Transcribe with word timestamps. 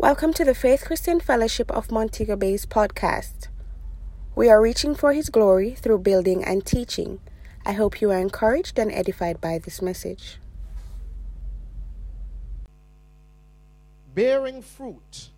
Welcome 0.00 0.32
to 0.32 0.46
the 0.46 0.54
Faith 0.54 0.86
Christian 0.86 1.20
Fellowship 1.20 1.70
of 1.70 1.92
Montego 1.92 2.34
Bay's 2.34 2.64
podcast. 2.64 3.48
We 4.34 4.48
are 4.48 4.58
reaching 4.58 4.94
for 4.94 5.12
His 5.12 5.28
glory 5.28 5.72
through 5.72 5.98
building 5.98 6.42
and 6.42 6.64
teaching. 6.64 7.20
I 7.66 7.72
hope 7.72 8.00
you 8.00 8.10
are 8.10 8.18
encouraged 8.18 8.78
and 8.78 8.90
edified 8.90 9.42
by 9.42 9.58
this 9.58 9.82
message. 9.82 10.38
Bearing 14.14 14.62
fruit 14.62 15.28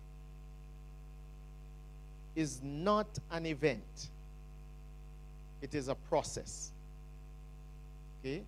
is 2.33 2.61
not 2.63 3.07
an 3.31 3.45
event, 3.45 4.07
it 5.61 5.75
is 5.75 5.89
a 5.89 5.95
process. 5.95 6.71
Okay? 8.21 8.43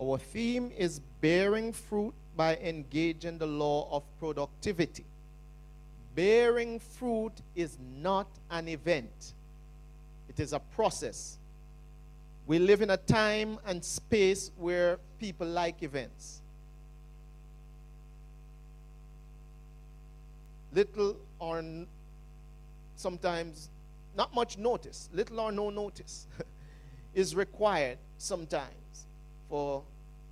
Our 0.00 0.16
theme 0.16 0.72
is 0.74 1.02
bearing 1.20 1.74
fruit 1.74 2.14
by 2.40 2.56
engaging 2.62 3.36
the 3.36 3.46
law 3.46 3.86
of 3.92 4.02
productivity. 4.18 5.04
Bearing 6.14 6.80
fruit 6.80 7.34
is 7.54 7.76
not 7.98 8.28
an 8.50 8.66
event, 8.66 9.34
it 10.26 10.40
is 10.40 10.54
a 10.54 10.58
process. 10.74 11.36
We 12.46 12.58
live 12.58 12.80
in 12.80 12.88
a 12.88 12.96
time 12.96 13.58
and 13.66 13.84
space 13.84 14.52
where 14.56 14.98
people 15.18 15.48
like 15.48 15.82
events. 15.82 16.40
Little 20.72 21.16
or 21.38 21.62
sometimes 22.96 23.68
not 24.16 24.34
much 24.34 24.56
notice, 24.56 25.10
little 25.12 25.40
or 25.40 25.52
no 25.52 25.68
notice 25.68 26.26
is 27.14 27.36
required 27.36 27.98
sometimes 28.16 29.04
for 29.50 29.82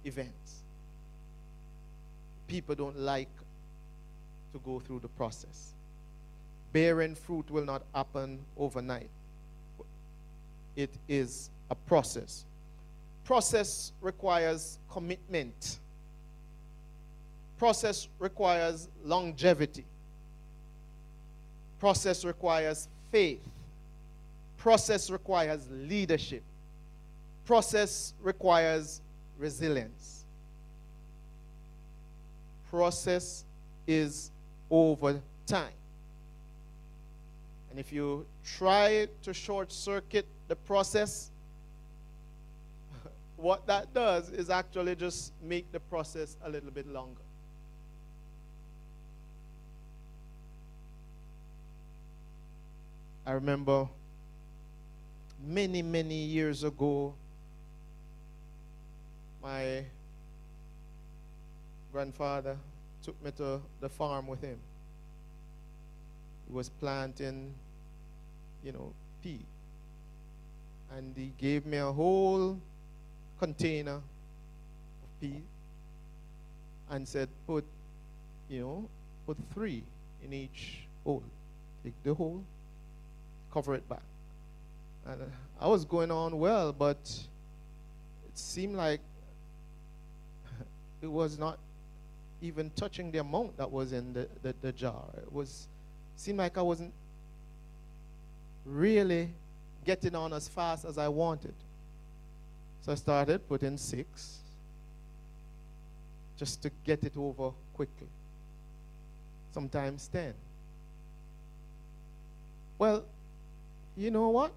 events 0.07 0.58
people 2.49 2.75
don't 2.75 2.99
like 2.99 3.29
to 4.53 4.59
go 4.65 4.81
through 4.81 5.01
the 5.01 5.09
process. 5.09 5.75
Bearing 6.73 7.15
fruit 7.15 7.49
will 7.51 7.65
not 7.65 7.83
happen 7.95 8.39
overnight. 8.57 9.11
It 10.75 10.91
is 11.09 11.51
a 11.71 11.75
process. 11.75 12.45
Process 13.25 13.93
requires 14.01 14.79
commitment. 14.91 15.79
Process 17.59 18.09
requires 18.19 18.89
longevity. 19.05 19.85
Process 21.79 22.25
requires 22.25 22.89
faith. 23.13 23.41
Process 24.57 25.11
requires 25.11 25.69
leadership. 25.71 26.43
Process 27.45 28.15
requires 28.23 29.01
resilience 29.39 30.18
process 32.71 33.45
is 33.87 34.31
over 34.71 35.21
time. 35.47 35.73
And 37.71 37.79
if 37.79 37.93
you 37.93 38.27
try 38.45 39.09
to 39.23 39.35
short 39.35 39.73
circuit 39.73 40.27
the 40.49 40.57
process, 40.57 41.31
what 43.37 43.67
that 43.67 43.93
does 43.95 44.31
is 44.31 44.51
actually 44.51 44.97
just 44.97 45.33
make 45.43 45.71
the 45.73 45.81
process 45.81 46.37
a 46.45 46.51
little 46.51 46.71
bit 46.71 46.87
longer. 46.87 47.23
I 53.27 53.33
remember 53.33 53.87
many, 55.47 55.83
many 55.83 56.15
years 56.15 56.65
ago, 56.65 57.13
my 59.43 59.85
grandfather 61.99 62.57
took 63.03 63.21
me 63.25 63.33
to 63.33 63.61
the 63.81 63.89
farm 63.89 64.29
with 64.29 64.41
him. 64.41 64.57
He 66.47 66.55
was 66.55 66.69
planting, 66.69 67.53
you 68.63 68.71
know, 68.71 68.93
pea. 69.21 69.41
And 70.97 71.13
he 71.17 71.33
gave 71.39 71.67
me 71.67 71.79
a 71.79 71.91
whole 71.91 72.57
container 73.41 73.97
of 73.97 75.21
pea 75.21 75.43
and 76.89 77.09
said, 77.09 77.29
put, 77.49 77.65
you 78.49 78.61
know, 78.61 78.89
put 79.27 79.37
three 79.53 79.83
in 80.25 80.33
each 80.33 80.79
hole. 81.03 81.25
Take 81.83 82.01
the 82.05 82.15
hole, 82.15 82.45
cover 83.53 83.75
it 83.75 83.89
back. 83.89 84.07
And 85.05 85.23
uh, 85.23 85.25
I 85.61 85.67
was 85.67 85.85
going 85.85 86.13
on 86.13 86.39
well, 86.39 86.73
but 86.73 87.01
it 88.29 88.39
seemed 88.39 88.77
like 88.77 89.01
it 91.03 91.11
was 91.11 91.41
not 91.41 91.59
even 92.41 92.71
touching 92.77 93.11
the 93.11 93.19
amount 93.19 93.57
that 93.57 93.71
was 93.71 93.93
in 93.93 94.13
the, 94.13 94.29
the, 94.43 94.55
the 94.61 94.73
jar. 94.73 95.05
It 95.17 95.33
was 95.33 95.67
seemed 96.17 96.39
like 96.39 96.59
I 96.59 96.63
wasn't 96.63 96.93
really 98.65 99.31
getting 99.85 100.15
on 100.15 100.33
as 100.33 100.49
fast 100.49 100.85
as 100.85 100.99
I 100.99 101.09
wanted. 101.09 101.55
So 102.83 102.93
I 102.93 102.95
started 102.97 103.47
putting 103.49 103.77
six 103.77 104.39
just 106.37 106.63
to 106.63 106.71
get 106.85 107.03
it 107.05 107.17
over 107.17 107.53
quickly. 107.75 108.09
Sometimes 109.53 110.09
ten. 110.09 110.35
Well, 112.79 113.05
you 113.97 114.11
know 114.11 114.29
what? 114.29 114.53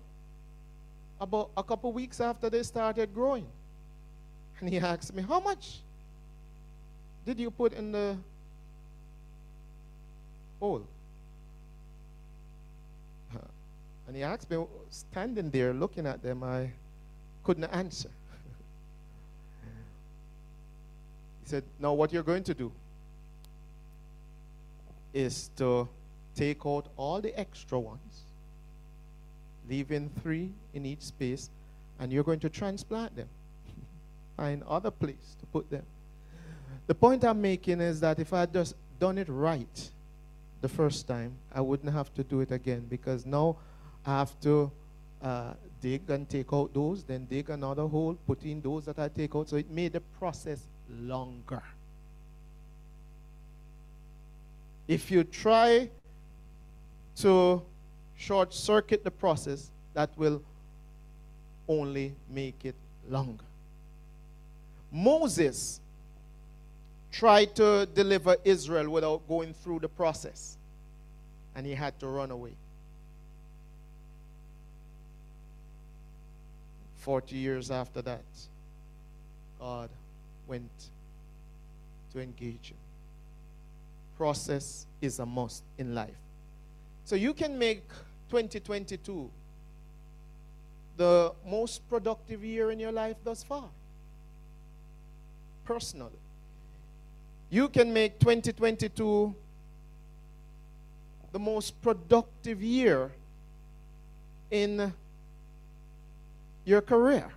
About 1.20 1.50
a 1.58 1.64
couple 1.64 1.92
weeks 1.92 2.20
after 2.20 2.50
they 2.50 2.64
started 2.64 3.14
growing, 3.14 3.46
and 4.60 4.70
he 4.70 4.78
asked 4.92 5.14
me, 5.14 5.24
How 5.24 5.40
much? 5.40 5.80
Did 7.26 7.40
you 7.40 7.52
put 7.52 7.74
in 7.74 7.92
the 7.92 8.18
hole? 10.60 10.84
And 14.12 14.18
he 14.18 14.24
asked 14.24 14.50
me, 14.52 14.58
standing 14.90 15.50
there 15.52 15.74
looking 15.74 16.06
at 16.06 16.22
them, 16.22 16.44
I 16.44 16.70
couldn't 17.46 17.64
answer. 17.64 18.10
he 21.44 21.50
said, 21.50 21.64
Now, 21.80 21.94
what 21.94 22.12
you're 22.12 22.22
going 22.22 22.44
to 22.44 22.54
do 22.54 22.74
is 25.14 25.50
to 25.56 25.88
take 26.36 26.66
out 26.66 26.88
all 26.98 27.22
the 27.22 27.40
extra 27.40 27.80
ones, 27.80 28.24
leaving 29.70 30.10
three 30.22 30.52
in 30.74 30.86
each 30.86 31.04
space, 31.04 31.50
and 31.98 32.12
you're 32.12 32.26
going 32.26 32.42
to 32.42 32.50
transplant 32.50 33.16
them. 33.16 33.30
Find 34.36 34.62
other 34.64 34.92
place 34.92 35.38
to 35.40 35.46
put 35.54 35.70
them. 35.70 35.84
The 36.92 36.96
point 36.96 37.24
I'm 37.24 37.42
making 37.42 37.80
is 37.80 38.02
that 38.02 38.20
if 38.20 38.34
I 38.34 38.42
had 38.42 38.52
just 38.52 38.76
done 39.00 39.18
it 39.18 39.30
right 39.30 39.90
the 40.60 40.68
first 40.68 41.08
time, 41.08 41.32
I 41.56 41.62
wouldn't 41.62 41.94
have 41.94 42.14
to 42.16 42.22
do 42.22 42.42
it 42.42 42.52
again 42.52 42.86
because 42.90 43.26
now 43.26 43.56
I 44.06 44.18
have 44.20 44.38
to 44.42 44.70
uh, 45.22 45.54
dig 45.80 46.10
and 46.10 46.28
take 46.28 46.52
out 46.52 46.74
those, 46.74 47.06
then 47.06 47.28
dig 47.30 47.50
another 47.50 47.88
hole, 47.88 48.18
put 48.28 48.44
in 48.44 48.60
those 48.60 48.84
that 48.88 49.00
I 49.00 49.08
take 49.08 49.34
out. 49.34 49.48
So 49.48 49.56
it 49.56 49.72
made 49.72 49.94
the 49.94 50.02
process 50.02 50.68
longer. 51.00 51.64
If 54.86 55.10
you 55.10 55.24
try 55.24 55.90
to 57.20 57.62
short 58.18 58.54
circuit 58.54 59.06
the 59.06 59.12
process, 59.12 59.72
that 59.94 60.10
will 60.18 60.42
only 61.70 62.16
make 62.30 62.66
it 62.66 62.76
longer. 63.08 63.46
Moses 64.92 65.81
tried 67.12 67.56
to 67.56 67.86
deliver 67.94 68.36
Israel 68.44 68.90
without 68.90 69.28
going 69.28 69.54
through 69.54 69.80
the 69.80 69.90
process. 69.90 70.58
And 71.56 71.66
he 71.66 71.74
had 71.74 72.00
to 72.00 72.08
run 72.08 72.32
away. 72.32 72.54
40 77.00 77.36
years 77.36 77.72
after 77.72 78.02
that, 78.04 78.24
God 79.60 79.90
went 80.48 80.70
to 82.14 82.20
engage 82.20 82.70
him. 82.70 82.78
Process 84.18 84.86
is 85.02 85.20
a 85.20 85.26
must 85.26 85.64
in 85.78 85.96
life. 85.96 86.10
So 87.06 87.16
you 87.16 87.34
can 87.34 87.58
make 87.58 87.88
2022 88.30 89.30
the 90.98 91.34
most 91.46 91.88
productive 91.90 92.46
year 92.46 92.72
in 92.72 92.80
your 92.80 92.92
life 92.92 93.18
thus 93.24 93.44
far. 93.44 93.70
Personally 95.66 96.21
you 97.52 97.68
can 97.68 97.92
make 97.92 98.18
2022 98.20 99.36
the 101.34 101.40
most 101.40 101.80
productive 101.82 102.64
year 102.64 103.12
in 104.50 104.94
your 106.64 106.82
career. 106.82 107.30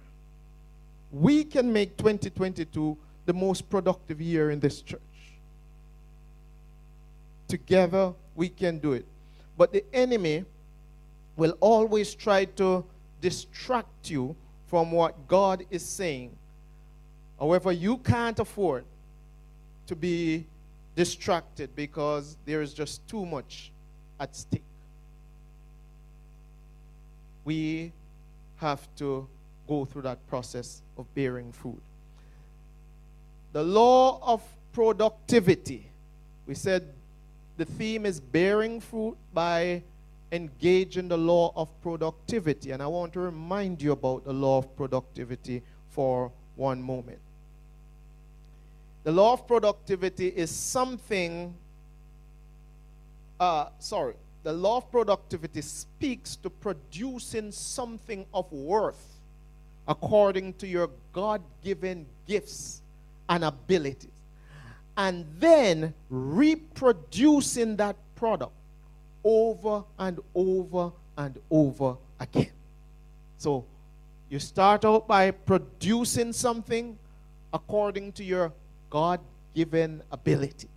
We 1.13 1.43
can 1.43 1.73
make 1.73 1.97
2022 1.97 2.97
the 3.27 3.33
most 3.33 3.69
productive 3.69 4.21
year 4.21 4.53
in 4.53 4.61
this 4.61 4.83
church. 4.83 5.01
Together, 7.49 8.13
we 8.37 8.49
can 8.49 8.79
do 8.79 8.93
it. 8.93 9.05
But 9.59 9.73
the 9.73 9.85
enemy 9.93 10.45
will 11.37 11.57
always 11.59 12.15
try 12.15 12.45
to 12.45 12.85
distract 13.21 14.11
you 14.11 14.37
from 14.69 14.93
what 14.93 15.27
God 15.27 15.65
is 15.71 15.85
saying. 15.85 16.31
However, 17.39 17.73
you 17.73 17.97
can't 17.99 18.39
afford 18.39 18.85
to 19.87 19.97
be 19.97 20.47
distracted 20.97 21.75
because 21.75 22.37
there 22.45 22.63
is 22.63 22.73
just 22.73 23.07
too 23.09 23.27
much 23.27 23.71
at 24.19 24.35
stake. 24.35 24.63
We 27.45 27.93
have 28.57 28.87
to 28.97 29.27
go 29.69 29.85
through 29.85 30.03
that 30.03 30.27
process 30.29 30.83
of 30.97 31.13
bearing 31.15 31.53
fruit. 31.53 31.81
The 33.53 33.63
law 33.63 34.21
of 34.23 34.43
productivity. 34.73 35.87
We 36.47 36.55
said 36.55 36.93
the 37.57 37.65
theme 37.65 38.07
is 38.07 38.21
bearing 38.21 38.81
fruit 38.81 39.17
by 39.33 39.83
engaging 40.33 41.09
the 41.09 41.17
law 41.17 41.53
of 41.55 41.69
productivity. 41.83 42.73
And 42.73 42.83
I 42.83 42.87
want 42.87 43.13
to 43.13 43.21
remind 43.21 43.81
you 43.81 43.93
about 43.93 44.25
the 44.25 44.33
law 44.33 44.59
of 44.59 44.77
productivity 44.77 45.63
for 45.91 46.33
one 46.57 46.83
moment. 46.83 47.19
The 49.05 49.13
law 49.13 49.35
of 49.35 49.47
productivity 49.47 50.29
is 50.29 50.51
something, 50.51 51.55
uh, 53.39 53.67
sorry, 53.79 54.15
the 54.43 54.53
law 54.53 54.79
of 54.79 54.91
productivity 54.91 55.61
speaks 55.61 56.37
to 56.37 56.49
producing 56.49 57.53
something 57.53 58.25
of 58.33 58.51
worth 58.51 59.21
according 59.87 60.55
to 60.55 60.67
your 60.67 60.89
God 61.13 61.43
given 61.63 62.07
gifts 62.27 62.81
and 63.29 63.45
abilities. 63.45 64.11
And 64.97 65.27
then 65.39 65.93
reproducing 66.09 67.77
that 67.77 67.97
product 68.17 68.53
over 69.23 69.85
and 69.99 70.21
over 70.35 70.93
and 71.19 71.39
over 71.51 71.97
again. 72.21 72.53
So 73.37 73.65
you 74.31 74.39
start 74.39 74.85
out 74.85 75.07
by 75.07 75.31
producing 75.31 76.33
something 76.33 76.99
according 77.53 78.13
to 78.13 78.25
your 78.25 78.53
God 78.95 79.19
given 79.57 80.03
ability. 80.13 80.69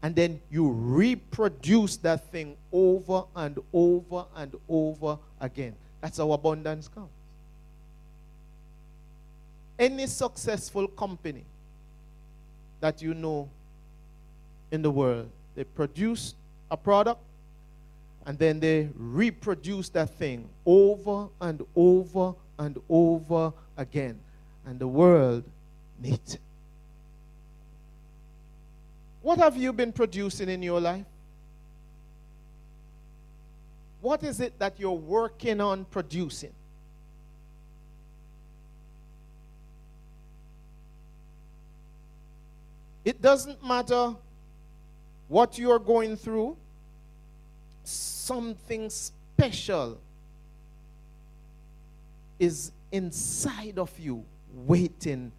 And 0.00 0.14
then 0.14 0.40
you 0.48 0.70
reproduce 0.70 1.96
that 1.96 2.30
thing 2.30 2.56
over 2.72 3.24
and 3.34 3.58
over 3.72 4.26
and 4.36 4.54
over 4.68 5.18
again. 5.40 5.74
That's 6.00 6.18
how 6.18 6.30
abundance 6.30 6.86
comes. 6.86 7.08
Any 9.76 10.06
successful 10.06 10.86
company 10.86 11.42
that 12.78 13.02
you 13.02 13.12
know 13.12 13.48
in 14.70 14.80
the 14.80 14.90
world, 14.92 15.28
they 15.56 15.64
produce 15.64 16.36
a 16.70 16.76
product 16.76 17.20
and 18.24 18.38
then 18.38 18.60
they 18.60 18.88
reproduce 18.94 19.88
that 19.88 20.10
thing 20.10 20.48
over 20.64 21.26
and 21.40 21.60
over 21.74 22.34
and 22.56 22.80
over 22.88 23.52
again. 23.76 24.20
And 24.64 24.78
the 24.78 24.86
world 24.86 25.42
needs 26.00 26.34
it. 26.34 26.40
What 29.24 29.38
have 29.38 29.56
you 29.56 29.72
been 29.72 29.90
producing 29.90 30.50
in 30.50 30.62
your 30.62 30.82
life? 30.82 31.06
What 34.02 34.22
is 34.22 34.38
it 34.38 34.58
that 34.58 34.78
you're 34.78 34.90
working 34.92 35.62
on 35.62 35.86
producing? 35.86 36.52
It 43.02 43.22
doesn't 43.22 43.66
matter 43.66 44.14
what 45.28 45.56
you're 45.56 45.78
going 45.78 46.16
through, 46.16 46.58
something 47.82 48.90
special 48.90 49.98
is 52.38 52.72
inside 52.92 53.78
of 53.78 53.90
you 53.98 54.22
waiting 54.52 55.32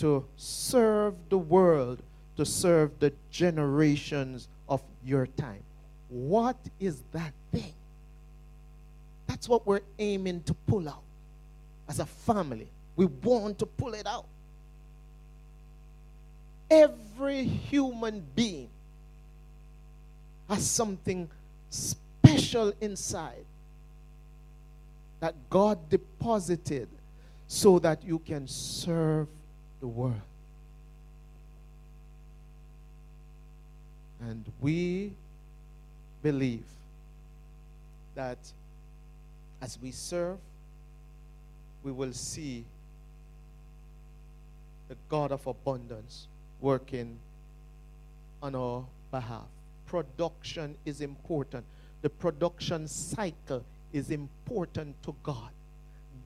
to 0.00 0.26
serve 0.36 1.14
the 1.30 1.38
world 1.38 2.02
to 2.36 2.44
serve 2.44 2.98
the 2.98 3.12
generations 3.30 4.48
of 4.68 4.82
your 5.04 5.26
time. 5.26 5.62
What 6.08 6.56
is 6.80 7.02
that 7.12 7.32
thing? 7.52 7.74
That's 9.26 9.48
what 9.48 9.66
we're 9.66 9.80
aiming 9.98 10.42
to 10.44 10.54
pull 10.54 10.88
out 10.88 11.02
as 11.88 11.98
a 11.98 12.06
family. 12.06 12.68
We 12.96 13.06
want 13.06 13.58
to 13.60 13.66
pull 13.66 13.94
it 13.94 14.06
out. 14.06 14.26
Every 16.70 17.44
human 17.44 18.24
being 18.34 18.68
has 20.48 20.66
something 20.66 21.28
special 21.70 22.72
inside 22.80 23.44
that 25.20 25.34
God 25.48 25.88
deposited 25.88 26.88
so 27.46 27.78
that 27.78 28.02
you 28.04 28.18
can 28.18 28.48
serve 28.48 29.28
the 29.80 29.86
world. 29.86 30.20
And 34.28 34.44
we 34.60 35.12
believe 36.22 36.64
that 38.14 38.38
as 39.60 39.78
we 39.82 39.90
serve, 39.90 40.38
we 41.82 41.90
will 41.90 42.12
see 42.12 42.64
the 44.88 44.96
God 45.08 45.32
of 45.32 45.46
abundance 45.46 46.28
working 46.60 47.18
on 48.42 48.54
our 48.54 48.84
behalf. 49.10 49.46
Production 49.86 50.76
is 50.84 51.00
important. 51.00 51.64
The 52.02 52.10
production 52.10 52.86
cycle 52.86 53.64
is 53.92 54.10
important 54.10 55.02
to 55.02 55.14
God. 55.22 55.50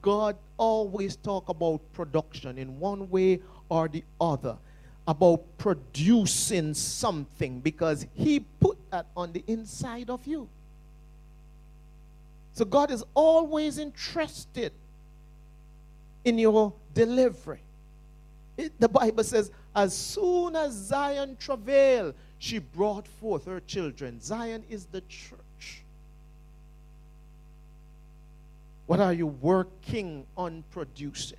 God 0.01 0.35
always 0.57 1.15
talk 1.15 1.49
about 1.49 1.81
production 1.93 2.57
in 2.57 2.79
one 2.79 3.09
way 3.09 3.39
or 3.69 3.87
the 3.87 4.03
other 4.21 4.57
about 5.07 5.41
producing 5.57 6.73
something 6.73 7.59
because 7.61 8.05
He 8.13 8.41
put 8.59 8.77
that 8.91 9.05
on 9.15 9.31
the 9.31 9.43
inside 9.47 10.09
of 10.09 10.27
you. 10.27 10.47
So 12.53 12.65
God 12.65 12.91
is 12.91 13.03
always 13.13 13.77
interested 13.77 14.73
in 16.25 16.37
your 16.37 16.73
delivery. 16.93 17.59
It, 18.57 18.73
the 18.79 18.89
Bible 18.89 19.23
says, 19.23 19.51
as 19.75 19.95
soon 19.95 20.55
as 20.55 20.73
Zion 20.73 21.37
travailed, 21.39 22.15
she 22.39 22.59
brought 22.59 23.07
forth 23.07 23.45
her 23.45 23.61
children. 23.61 24.19
Zion 24.19 24.63
is 24.69 24.85
the 24.85 25.01
church. 25.01 25.83
What 28.87 28.99
are 28.99 29.13
you 29.13 29.27
working 29.27 30.25
on 30.35 30.63
producing? 30.71 31.37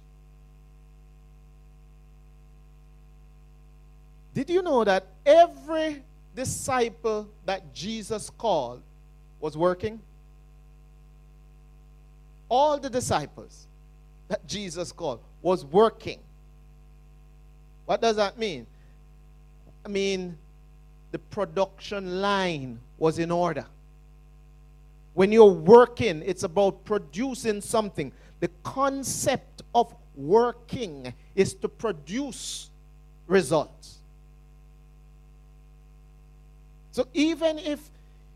Did 4.39 4.51
you 4.51 4.63
know 4.63 4.85
that 4.85 5.05
every 5.27 6.05
disciple 6.37 7.29
that 7.45 7.75
Jesus 7.75 8.31
called 8.31 8.81
was 9.41 9.57
working? 9.57 10.01
All 12.49 12.79
the 12.79 12.89
disciples 12.89 13.67
that 14.29 14.47
Jesus 14.47 14.93
called 14.93 15.19
was 15.43 15.65
working. 15.65 16.21
What 17.85 18.01
does 18.01 18.15
that 18.15 18.39
mean? 18.39 18.69
I 19.85 19.89
mean, 19.89 20.39
the 21.11 21.19
production 21.19 22.23
line 22.23 22.79
was 22.97 23.19
in 23.19 23.33
order. 23.33 23.67
When 25.15 25.33
you're 25.33 25.47
working, 25.47 26.23
it's 26.25 26.45
about 26.45 26.85
producing 26.85 27.61
something. 27.61 28.13
The 28.39 28.51
concept 28.63 29.63
of 29.75 29.93
working 30.15 31.13
is 31.35 31.55
to 31.55 31.69
produce 31.69 32.71
results. 33.27 33.98
So 36.93 37.07
even 37.15 37.59
if 37.59 37.91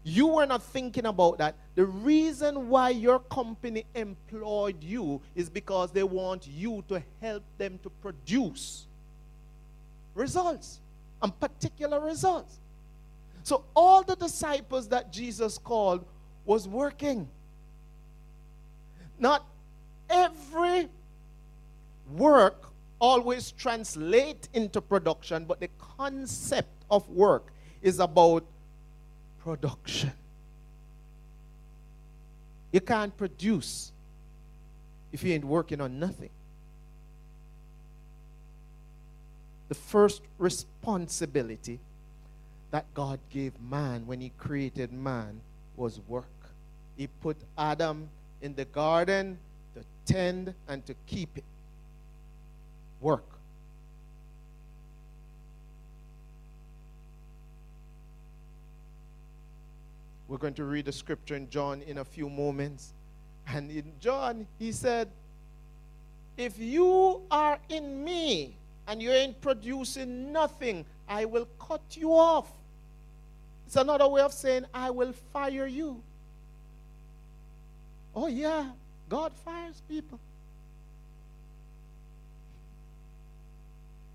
you 0.04 0.26
were 0.26 0.46
not 0.46 0.62
thinking 0.62 1.06
about 1.06 1.38
that, 1.38 1.54
the 1.74 1.84
reason 1.84 2.68
why 2.68 2.90
your 2.90 3.20
company 3.20 3.84
employed 3.94 4.82
you 4.82 5.20
is 5.34 5.48
because 5.48 5.92
they 5.92 6.02
want 6.02 6.46
you 6.46 6.84
to 6.88 7.02
help 7.20 7.44
them 7.58 7.78
to 7.82 7.90
produce 8.02 8.86
results 10.14 10.80
and 11.22 11.38
particular 11.38 12.00
results. 12.00 12.58
So 13.44 13.64
all 13.74 14.02
the 14.02 14.16
disciples 14.16 14.88
that 14.88 15.12
Jesus 15.12 15.58
called 15.58 16.04
was 16.44 16.68
working. 16.68 17.28
Not 19.18 19.46
every 20.10 20.88
work 22.16 22.68
always 23.00 23.52
translate 23.52 24.48
into 24.52 24.80
production, 24.80 25.44
but 25.44 25.60
the 25.60 25.68
concept 25.96 26.70
of 26.90 27.08
work 27.08 27.52
is 27.82 27.98
about 27.98 28.44
production. 29.42 30.12
You 32.72 32.80
can't 32.80 33.14
produce 33.16 33.92
if 35.12 35.22
you 35.22 35.34
ain't 35.34 35.44
working 35.44 35.80
on 35.80 35.98
nothing. 35.98 36.30
The 39.68 39.74
first 39.74 40.22
responsibility 40.38 41.78
that 42.70 42.86
God 42.94 43.20
gave 43.30 43.52
man 43.60 44.06
when 44.06 44.20
he 44.20 44.30
created 44.38 44.92
man 44.92 45.40
was 45.76 46.00
work. 46.08 46.26
He 46.96 47.06
put 47.06 47.36
Adam 47.56 48.08
in 48.40 48.54
the 48.54 48.64
garden 48.64 49.38
to 49.74 49.84
tend 50.04 50.54
and 50.68 50.84
to 50.86 50.94
keep 51.06 51.36
it. 51.36 51.44
Work. 53.00 53.24
We're 60.32 60.38
going 60.38 60.54
to 60.54 60.64
read 60.64 60.86
the 60.86 60.92
scripture 60.92 61.36
in 61.36 61.50
John 61.50 61.82
in 61.82 61.98
a 61.98 62.06
few 62.06 62.30
moments. 62.30 62.94
And 63.48 63.70
in 63.70 63.92
John, 64.00 64.46
he 64.58 64.72
said, 64.72 65.10
If 66.38 66.58
you 66.58 67.20
are 67.30 67.58
in 67.68 68.02
me 68.02 68.56
and 68.88 69.02
you 69.02 69.10
ain't 69.10 69.38
producing 69.42 70.32
nothing, 70.32 70.86
I 71.06 71.26
will 71.26 71.46
cut 71.60 71.82
you 71.90 72.12
off. 72.12 72.50
It's 73.66 73.76
another 73.76 74.08
way 74.08 74.22
of 74.22 74.32
saying, 74.32 74.64
I 74.72 74.88
will 74.88 75.12
fire 75.34 75.66
you. 75.66 76.02
Oh, 78.16 78.28
yeah, 78.28 78.70
God 79.10 79.34
fires 79.44 79.82
people. 79.86 80.18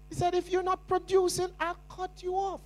He 0.10 0.16
said, 0.16 0.34
If 0.34 0.52
you're 0.52 0.64
not 0.64 0.88
producing, 0.88 1.50
I'll 1.60 1.78
cut 1.88 2.24
you 2.24 2.34
off. 2.34 2.62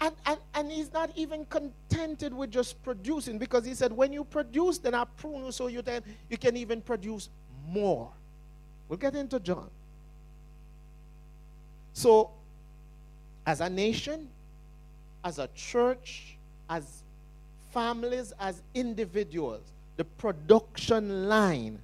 And, 0.00 0.14
and, 0.26 0.38
and 0.54 0.70
he's 0.70 0.92
not 0.92 1.10
even 1.16 1.44
contented 1.46 2.32
with 2.32 2.50
just 2.50 2.80
producing 2.84 3.38
because 3.38 3.64
he 3.64 3.74
said, 3.74 3.92
when 3.92 4.12
you 4.12 4.24
produce, 4.24 4.78
then 4.78 4.94
I 4.94 5.04
prune 5.16 5.46
you 5.46 5.52
so 5.52 5.66
you, 5.66 5.82
then, 5.82 6.02
you 6.30 6.38
can 6.38 6.56
even 6.56 6.80
produce 6.80 7.28
more. 7.66 8.08
We'll 8.88 8.98
get 8.98 9.16
into 9.16 9.40
John. 9.40 9.68
So, 11.94 12.30
as 13.44 13.60
a 13.60 13.68
nation, 13.68 14.28
as 15.24 15.38
a 15.40 15.48
church, 15.54 16.36
as 16.70 17.02
families, 17.72 18.32
as 18.38 18.62
individuals, 18.74 19.62
the 19.96 20.04
production 20.04 21.28
line 21.28 21.80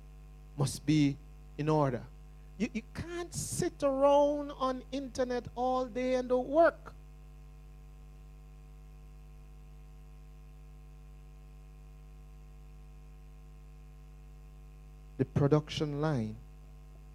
must 0.56 0.86
be 0.86 1.16
in 1.58 1.68
order. 1.68 2.00
You, 2.58 2.68
you 2.72 2.82
can't 2.94 3.34
sit 3.34 3.82
around 3.82 4.52
on 4.58 4.82
internet 4.92 5.44
all 5.56 5.86
day 5.86 6.14
and 6.14 6.28
don't 6.28 6.48
work. 6.48 6.94
The 15.18 15.24
production 15.24 16.00
line 16.00 16.36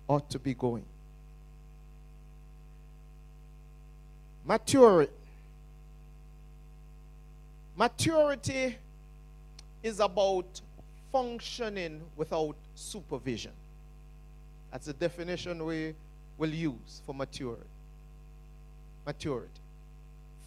ought 0.08 0.30
to 0.30 0.40
be 0.40 0.54
going. 0.54 0.86
Maturity. 4.46 5.12
Maturity 7.76 8.78
is 9.84 10.00
about 10.00 10.62
functioning 11.12 12.02
without 12.18 12.56
supervision. 12.76 13.52
That's 14.72 14.88
the 14.88 14.94
definition 14.94 15.66
we 15.66 15.96
will 16.38 16.50
use 16.50 17.02
for 17.06 17.14
maturity. 17.14 17.64
Maturity. 19.06 19.50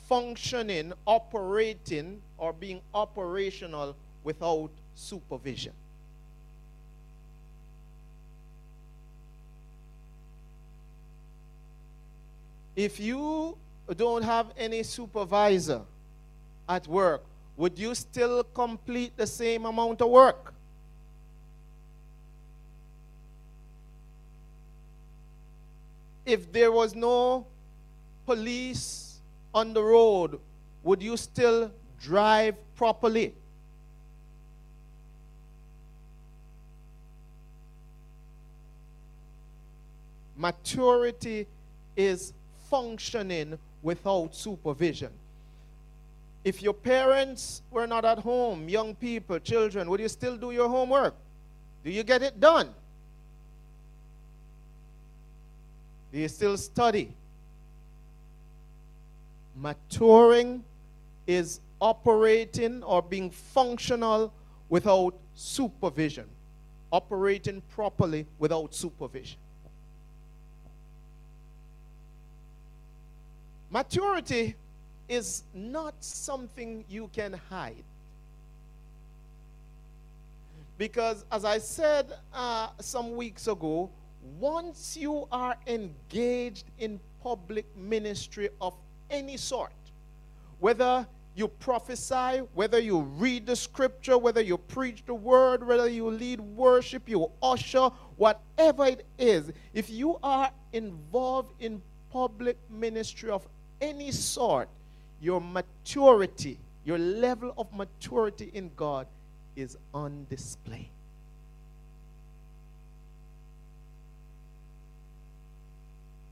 Functioning, 0.09 0.93
operating, 1.07 2.21
or 2.37 2.53
being 2.53 2.81
operational 2.93 3.97
without 4.25 4.71
supervision. 4.95 5.73
If 12.75 12.99
you 12.99 13.57
don't 13.97 14.23
have 14.23 14.47
any 14.57 14.83
supervisor 14.83 15.83
at 16.69 16.87
work, 16.87 17.23
would 17.57 17.79
you 17.79 17.95
still 17.95 18.45
complete 18.45 19.17
the 19.17 19.27
same 19.27 19.67
amount 19.67 20.01
of 20.01 20.09
work? 20.09 20.55
If 26.25 26.51
there 26.53 26.73
was 26.73 26.95
no 26.95 27.47
police 28.25 29.21
on 29.53 29.75
the 29.75 29.83
road, 29.83 30.39
would 30.83 31.03
you 31.03 31.17
still 31.17 31.71
drive 32.01 32.55
properly? 32.77 33.35
Maturity 40.37 41.47
is 41.97 42.33
functioning 42.73 43.59
without 43.83 44.35
supervision. 44.35 45.11
If 46.43 46.63
your 46.63 46.73
parents 46.73 47.61
were 47.71 47.87
not 47.87 48.07
at 48.07 48.19
home, 48.19 48.67
young 48.67 48.95
people, 48.95 49.39
children, 49.39 49.91
would 49.91 50.01
you 50.01 50.09
still 50.09 50.39
do 50.39 50.53
your 50.53 50.71
homework? 50.71 51.15
Do 51.85 51.91
you 51.91 52.03
get 52.03 52.23
it 52.23 52.41
done? 52.41 52.71
Do 56.13 56.19
you 56.19 56.29
still 56.29 56.57
study? 56.57 57.13
Maturing 59.55 60.65
is 61.27 61.61
operating 61.79 62.83
or 62.85 63.03
being 63.03 63.29
functional 63.31 64.33
without 64.71 65.15
supervision, 65.35 66.27
operating 66.91 67.61
properly 67.75 68.27
without 68.39 68.75
supervision. 68.75 69.39
Maturity 73.73 74.55
is 75.09 75.45
not 75.55 75.95
something 76.01 76.85
you 76.91 77.09
can 77.15 77.41
hide. 77.49 77.85
Because, 80.77 81.25
as 81.33 81.47
I 81.47 81.57
said 81.57 82.13
uh, 82.35 82.69
some 82.81 83.17
weeks 83.17 83.49
ago, 83.49 83.89
once 84.39 84.95
you 84.95 85.27
are 85.33 85.57
engaged 85.67 86.67
in 86.79 87.01
public 87.23 87.65
ministry 87.75 88.51
of 88.61 88.75
any 89.09 89.39
sort, 89.39 89.73
whether 90.61 91.07
you 91.35 91.49
prophesy, 91.49 92.43
whether 92.53 92.79
you 92.79 93.01
read 93.01 93.47
the 93.47 93.57
scripture, 93.57 94.19
whether 94.19 94.43
you 94.43 94.59
preach 94.59 95.03
the 95.07 95.15
word, 95.15 95.67
whether 95.67 95.89
you 95.89 96.11
lead 96.11 96.41
worship, 96.41 97.09
you 97.09 97.31
usher, 97.43 97.89
whatever 98.17 98.85
it 98.85 99.07
is, 99.19 99.51
if 99.73 99.89
you 99.89 100.19
are 100.23 100.51
involved 100.75 101.53
in 101.59 101.81
public 102.11 102.59
ministry 102.71 103.31
of 103.31 103.47
any 103.83 104.13
sort, 104.13 104.69
your 105.21 105.41
maturity, 105.41 106.59
your 106.85 106.99
level 106.99 107.53
of 107.59 107.71
maturity 107.75 108.51
in 108.55 108.71
God 108.77 109.07
is 109.57 109.77
on 109.93 110.27
display. 110.31 110.89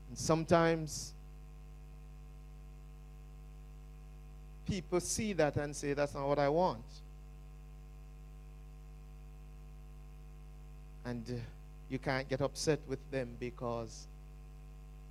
And 0.09 0.17
sometimes 0.17 1.13
people 4.65 4.99
see 5.01 5.33
that 5.33 5.57
and 5.57 5.75
say, 5.75 5.93
That's 5.93 6.13
not 6.15 6.27
what 6.27 6.39
I 6.39 6.49
want. 6.49 6.83
And 11.03 11.23
uh, 11.29 11.33
you 11.89 11.99
can't 11.99 12.27
get 12.29 12.41
upset 12.41 12.79
with 12.87 12.99
them 13.11 13.29
because 13.39 14.07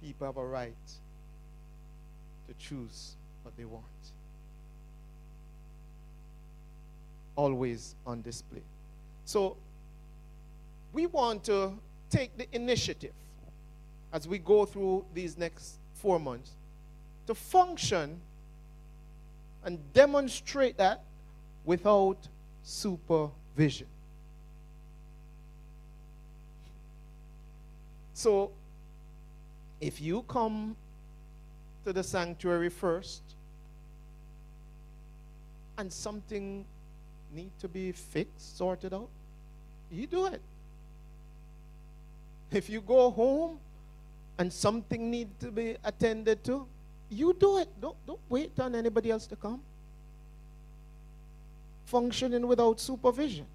people 0.03 0.27
have 0.27 0.37
a 0.37 0.45
right 0.45 0.75
to 2.51 2.55
choose 2.59 3.15
what 3.43 3.57
they 3.57 3.65
want. 3.65 3.85
Always 7.37 7.95
on 8.07 8.23
display. 8.23 8.63
So, 9.25 9.57
we 10.93 11.07
want 11.07 11.45
to 11.45 11.73
take 12.11 12.37
the 12.37 12.47
initiative 12.53 13.13
as 14.13 14.27
we 14.27 14.39
go 14.39 14.65
through 14.65 15.05
these 15.15 15.39
next 15.39 15.77
four 15.95 16.19
months 16.19 16.51
to 17.29 17.35
function 17.35 18.21
and 19.65 19.79
demonstrate 19.93 20.77
that 20.79 21.03
without 21.65 22.19
supervision. 22.65 23.87
So, 28.15 28.51
if 29.81 30.01
you 30.01 30.23
come 30.23 30.75
to 31.91 31.95
the 31.95 32.05
sanctuary 32.05 32.69
first 32.69 33.21
and 35.77 35.93
something 35.93 36.65
need 37.35 37.51
to 37.59 37.67
be 37.67 37.91
fixed, 37.91 38.57
sorted 38.57 38.95
out, 38.95 39.09
you 39.91 40.07
do 40.07 40.27
it. 40.27 40.41
If 42.53 42.71
you 42.71 42.81
go 42.81 43.11
home 43.11 43.59
and 44.39 44.53
something 44.53 45.11
need 45.11 45.29
to 45.41 45.51
be 45.51 45.77
attended 45.83 46.45
to, 46.45 46.65
you 47.11 47.35
do 47.37 47.59
it. 47.59 47.69
Don't, 47.81 47.97
don't 48.07 48.21
wait 48.29 48.53
on 48.61 48.77
anybody 48.77 49.11
else 49.11 49.27
to 49.27 49.35
come. 49.35 49.61
Functioning 51.87 52.47
without 52.47 52.79
supervision. 52.79 53.47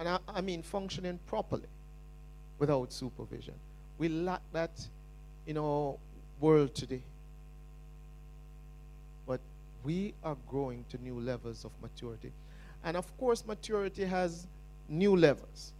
And 0.00 0.08
I, 0.08 0.18
I 0.26 0.40
mean 0.40 0.62
functioning 0.64 1.20
properly 1.28 1.70
without 2.58 2.92
supervision. 2.92 3.54
We 3.98 4.08
lack 4.08 4.40
that 4.52 4.72
in 5.46 5.58
our 5.58 5.96
world 6.40 6.74
today. 6.74 7.02
But 9.26 9.40
we 9.84 10.14
are 10.22 10.36
growing 10.48 10.84
to 10.90 11.02
new 11.02 11.18
levels 11.20 11.64
of 11.64 11.70
maturity. 11.80 12.32
And 12.84 12.96
of 12.96 13.16
course, 13.18 13.44
maturity 13.46 14.04
has 14.04 14.46
new 14.88 15.16
levels. 15.16 15.72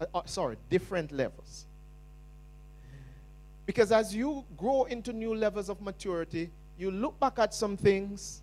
Uh, 0.00 0.06
uh, 0.14 0.22
sorry, 0.24 0.56
different 0.70 1.12
levels. 1.12 1.66
Because 3.66 3.92
as 3.92 4.14
you 4.14 4.44
grow 4.56 4.84
into 4.84 5.12
new 5.12 5.34
levels 5.34 5.68
of 5.68 5.80
maturity, 5.82 6.50
you 6.78 6.90
look 6.90 7.18
back 7.20 7.38
at 7.38 7.52
some 7.52 7.76
things 7.76 8.40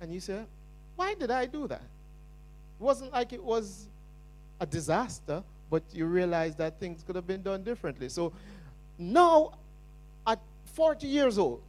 and 0.00 0.12
you 0.12 0.20
say, 0.20 0.44
why 0.96 1.14
did 1.14 1.30
I 1.30 1.46
do 1.46 1.66
that? 1.68 1.80
It 1.80 2.82
wasn't 2.82 3.12
like 3.12 3.32
it 3.32 3.42
was 3.42 3.86
a 4.60 4.66
disaster, 4.66 5.42
but 5.70 5.82
you 5.92 6.06
realize 6.06 6.54
that 6.56 6.78
things 6.78 7.02
could 7.06 7.16
have 7.16 7.26
been 7.26 7.42
done 7.42 7.62
differently. 7.62 8.08
So 8.08 8.32
now, 8.98 9.52
at 10.26 10.40
40 10.74 11.06
years 11.06 11.38
old, 11.38 11.62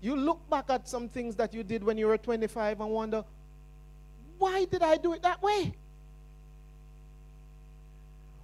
you 0.00 0.16
look 0.16 0.38
back 0.50 0.66
at 0.68 0.88
some 0.88 1.08
things 1.08 1.36
that 1.36 1.54
you 1.54 1.62
did 1.62 1.84
when 1.84 1.98
you 1.98 2.06
were 2.06 2.18
25 2.18 2.80
and 2.80 2.90
wonder, 2.90 3.24
why 4.38 4.64
did 4.64 4.82
I 4.82 4.96
do 4.96 5.12
it 5.12 5.22
that 5.22 5.42
way? 5.42 5.74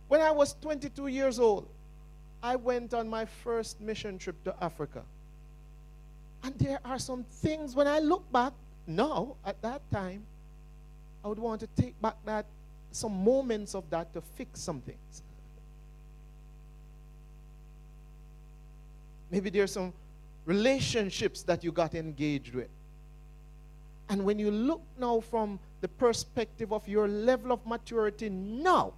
When 0.09 0.21
I 0.21 0.31
was 0.31 0.55
22 0.61 1.09
years 1.09 1.39
old, 1.39 1.69
I 2.43 2.57
went 2.57 2.95
on 2.95 3.09
my 3.09 3.25
first 3.25 3.81
mission 3.81 4.19
trip 4.19 4.43
to 4.45 4.55
Africa. 4.63 5.03
And 6.43 6.59
there 6.59 6.81
are 6.85 6.99
some 6.99 7.25
things 7.25 7.75
when 7.75 7.87
I 7.87 7.99
look 7.99 8.31
back 8.33 8.53
now, 8.87 9.37
at 9.45 9.61
that 9.63 9.83
time, 9.93 10.25
I 11.25 11.29
would 11.29 11.39
want 11.39 11.61
to 11.61 11.69
take 11.81 12.01
back 12.01 12.17
that 12.25 12.47
some 12.91 13.25
moments 13.25 13.75
of 13.75 13.89
that 13.91 14.13
to 14.15 14.21
fix 14.21 14.61
some 14.61 14.81
things. 14.81 15.23
Maybe 19.31 19.51
there's 19.51 19.73
some 19.73 19.93
relationships 20.45 21.43
that 21.45 21.63
you 21.63 21.73
got 21.73 21.95
engaged 21.95 22.55
with. 22.55 22.69
And 24.09 24.25
when 24.25 24.39
you 24.39 24.51
look 24.51 24.83
now 24.99 25.21
from 25.21 25.61
the 25.81 25.89
perspective 25.89 26.73
of 26.73 26.87
your 26.89 27.07
level 27.07 27.53
of 27.53 27.65
maturity 27.65 28.29
now, 28.29 28.93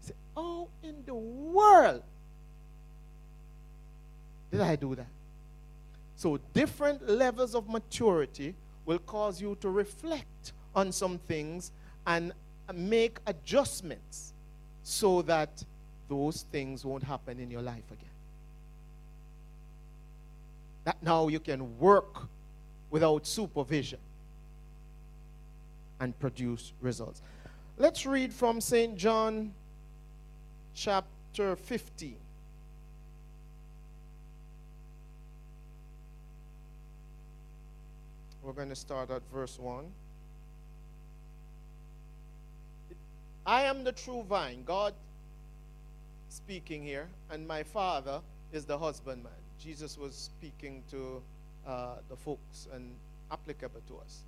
say, 0.00 0.12
how 0.36 0.68
in 0.82 0.96
the 1.06 1.14
world 1.14 2.02
did 4.50 4.60
I 4.60 4.76
do 4.76 4.94
that? 4.94 5.06
So, 6.16 6.38
different 6.52 7.08
levels 7.08 7.54
of 7.54 7.68
maturity 7.68 8.54
will 8.84 8.98
cause 8.98 9.40
you 9.40 9.56
to 9.62 9.70
reflect 9.70 10.52
on 10.74 10.92
some 10.92 11.18
things 11.18 11.72
and 12.06 12.32
make 12.74 13.18
adjustments 13.26 14.34
so 14.82 15.22
that 15.22 15.64
those 16.10 16.44
things 16.52 16.84
won't 16.84 17.04
happen 17.04 17.40
in 17.40 17.50
your 17.50 17.62
life 17.62 17.90
again. 17.90 18.09
That 20.84 21.02
now 21.02 21.28
you 21.28 21.40
can 21.40 21.78
work 21.78 22.28
without 22.90 23.26
supervision 23.26 23.98
and 26.00 26.18
produce 26.18 26.72
results. 26.80 27.22
Let's 27.76 28.06
read 28.06 28.32
from 28.32 28.60
St. 28.60 28.96
John 28.96 29.52
chapter 30.74 31.56
15. 31.56 32.16
We're 38.42 38.52
going 38.52 38.70
to 38.70 38.76
start 38.76 39.10
at 39.10 39.22
verse 39.32 39.58
1. 39.58 39.84
I 43.46 43.62
am 43.62 43.84
the 43.84 43.92
true 43.92 44.22
vine, 44.22 44.62
God 44.64 44.94
speaking 46.28 46.82
here, 46.82 47.08
and 47.30 47.46
my 47.46 47.62
Father 47.62 48.20
is 48.52 48.64
the 48.64 48.78
husbandman. 48.78 49.32
Jesus 49.62 49.98
was 49.98 50.14
speaking 50.14 50.82
to 50.90 51.22
uh, 51.66 51.96
the 52.08 52.16
folks 52.16 52.68
and 52.72 52.94
applicable 53.30 53.80
to 53.88 53.96
us. 53.98 54.20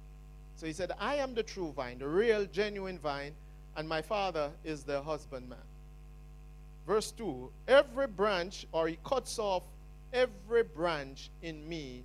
So 0.57 0.67
he 0.67 0.73
said, 0.73 0.93
I 1.01 1.17
am 1.17 1.35
the 1.35 1.43
true 1.43 1.73
vine, 1.73 1.99
the 1.99 2.09
real, 2.09 2.47
genuine 2.47 2.99
vine, 2.99 3.33
and 3.77 3.89
my 3.89 4.03
Father 4.03 4.51
is 4.65 4.83
the 4.83 5.03
husbandman. 5.03 5.59
Verse 6.87 7.11
2 7.13 7.51
Every 7.69 8.07
branch, 8.07 8.67
or 8.73 8.89
he 8.89 8.99
cuts 9.05 9.39
off 9.39 9.63
every 10.13 10.63
branch 10.63 11.31
in 11.43 11.67
me 11.69 12.03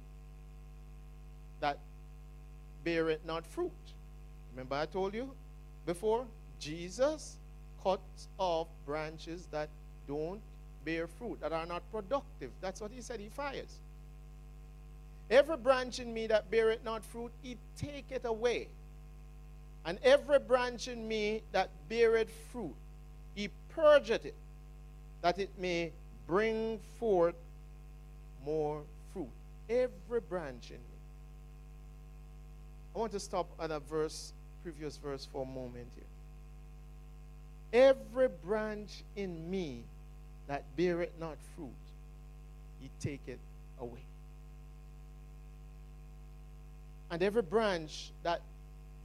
that 1.60 1.78
beareth 2.84 3.26
not 3.26 3.46
fruit. 3.46 3.72
Remember, 4.54 4.76
I 4.76 4.86
told 4.86 5.14
you 5.14 5.32
before? 5.86 6.26
Jesus 6.60 7.38
cuts 7.84 8.28
off 8.38 8.68
branches 8.86 9.48
that 9.52 9.70
don't 10.08 10.42
bear 10.88 11.06
fruit, 11.06 11.42
that 11.42 11.52
are 11.52 11.66
not 11.66 11.84
productive. 11.92 12.50
That's 12.62 12.80
what 12.80 12.92
he 12.92 13.02
said, 13.02 13.20
he 13.20 13.28
fires. 13.28 13.76
Every 15.30 15.58
branch 15.58 16.00
in 16.00 16.14
me 16.14 16.28
that 16.28 16.50
beareth 16.50 16.86
not 16.86 17.04
fruit, 17.04 17.34
he 17.44 17.58
taketh 17.78 18.24
away. 18.24 18.70
And 19.86 20.00
every 20.02 20.40
branch 20.40 20.88
in 20.88 21.06
me 21.06 21.42
that 21.52 21.70
beareth 21.90 22.32
fruit, 22.54 22.74
he 23.36 23.50
purgeth 23.76 24.26
it, 24.26 24.36
that 25.22 25.38
it 25.38 25.50
may 25.60 25.92
bring 26.26 26.80
forth 27.02 27.36
more 28.46 28.82
fruit. 29.14 29.28
Every 29.70 30.22
branch 30.22 30.70
in 30.70 30.78
me. 30.78 31.00
I 32.96 33.00
want 33.00 33.12
to 33.12 33.20
stop 33.20 33.48
at 33.60 33.72
a 33.72 33.82
verse, 33.82 34.32
previous 34.64 34.96
verse 34.96 35.28
for 35.30 35.44
a 35.44 35.46
moment 35.46 35.88
here. 35.96 36.06
Every 37.74 38.30
branch 38.46 39.04
in 39.18 39.52
me 39.52 39.84
that 40.48 40.64
beareth 40.76 41.12
not 41.20 41.38
fruit, 41.56 41.70
he 42.82 42.90
taketh 43.00 43.40
away. 43.80 44.04
And 47.10 47.24
every 47.24 47.42
branch 47.42 48.12
that 48.24 48.42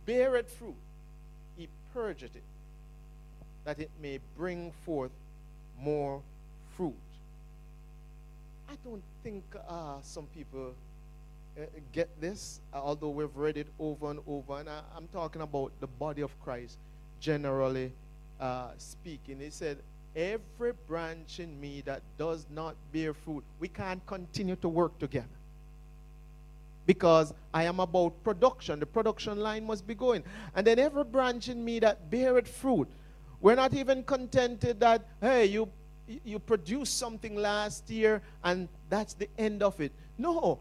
beareth 0.07 0.50
fruit, 0.50 0.74
he 1.57 1.68
purgeth 1.92 2.35
it, 2.35 2.42
that 3.64 3.78
it 3.78 3.90
may 4.00 4.18
bring 4.37 4.72
forth 4.85 5.12
more 5.81 6.20
fruit. 6.76 6.94
I 8.68 8.74
don't 8.85 9.02
think 9.22 9.44
uh, 9.68 9.96
some 10.02 10.26
people 10.35 10.74
uh, 11.59 11.64
get 11.92 12.09
this, 12.20 12.61
although 12.72 13.11
we've 13.11 13.37
read 13.37 13.57
it 13.57 13.66
over 13.78 14.11
and 14.11 14.20
over. 14.26 14.59
And 14.59 14.68
I, 14.68 14.81
am 14.96 15.09
talking 15.12 15.42
about 15.42 15.72
the 15.81 15.87
body 15.87 16.22
of 16.22 16.31
Christ 16.42 16.78
generally 17.20 17.92
uh, 18.40 18.70
speaking. 18.78 19.38
He 19.38 19.50
said, 19.50 19.78
Every 20.14 20.72
branch 20.87 21.40
in 21.40 21.59
me 21.61 21.83
that 21.87 22.03
does 22.18 22.46
not 22.51 22.77
bear 22.92 23.14
fruit, 23.14 23.44
we 23.59 23.68
can't 23.68 24.05
continue 24.07 24.57
to 24.57 24.68
work 24.68 24.98
together. 24.98 25.27
Because 26.85 27.33
I 27.55 27.64
am 27.64 27.81
about 27.81 28.22
production. 28.25 28.81
The 28.81 28.87
production 28.87 29.38
line 29.38 29.64
must 29.66 29.87
be 29.87 29.94
going. 29.94 30.25
And 30.55 30.66
then 30.66 30.79
every 30.79 31.05
branch 31.05 31.48
in 31.48 31.64
me 31.64 31.79
that 31.79 32.11
beareth 32.11 32.48
fruit, 32.48 32.88
we're 33.40 33.55
not 33.55 33.72
even 33.72 34.03
contented 34.03 34.81
that, 34.81 35.07
hey, 35.20 35.46
you 35.46 35.68
you 36.25 36.38
produced 36.38 36.98
something 36.98 37.37
last 37.37 37.88
year 37.88 38.20
and 38.44 38.68
that's 38.90 39.14
the 39.14 39.29
end 39.38 39.62
of 39.62 39.81
it. 39.81 39.92
No, 40.18 40.59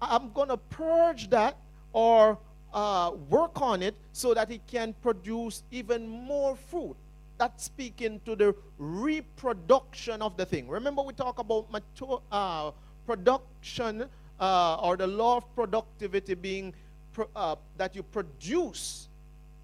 I'm 0.00 0.32
going 0.32 0.48
to 0.48 0.56
purge 0.56 1.28
that 1.30 1.56
or 1.92 2.38
uh, 2.72 3.12
work 3.28 3.60
on 3.60 3.82
it 3.82 3.94
so 4.12 4.34
that 4.34 4.50
it 4.50 4.66
can 4.66 4.94
produce 5.02 5.62
even 5.70 6.06
more 6.08 6.56
fruit. 6.56 6.96
That's 7.38 7.64
speaking 7.64 8.20
to 8.24 8.34
the 8.34 8.54
reproduction 8.78 10.22
of 10.22 10.36
the 10.36 10.46
thing. 10.46 10.68
Remember, 10.68 11.02
we 11.02 11.12
talk 11.12 11.38
about 11.38 11.70
mature, 11.70 12.22
uh, 12.32 12.70
production 13.04 14.06
uh, 14.40 14.76
or 14.76 14.96
the 14.96 15.06
law 15.06 15.38
of 15.38 15.54
productivity 15.54 16.34
being 16.34 16.72
pro, 17.12 17.28
uh, 17.36 17.56
that 17.76 17.94
you 17.94 18.02
produce 18.02 19.08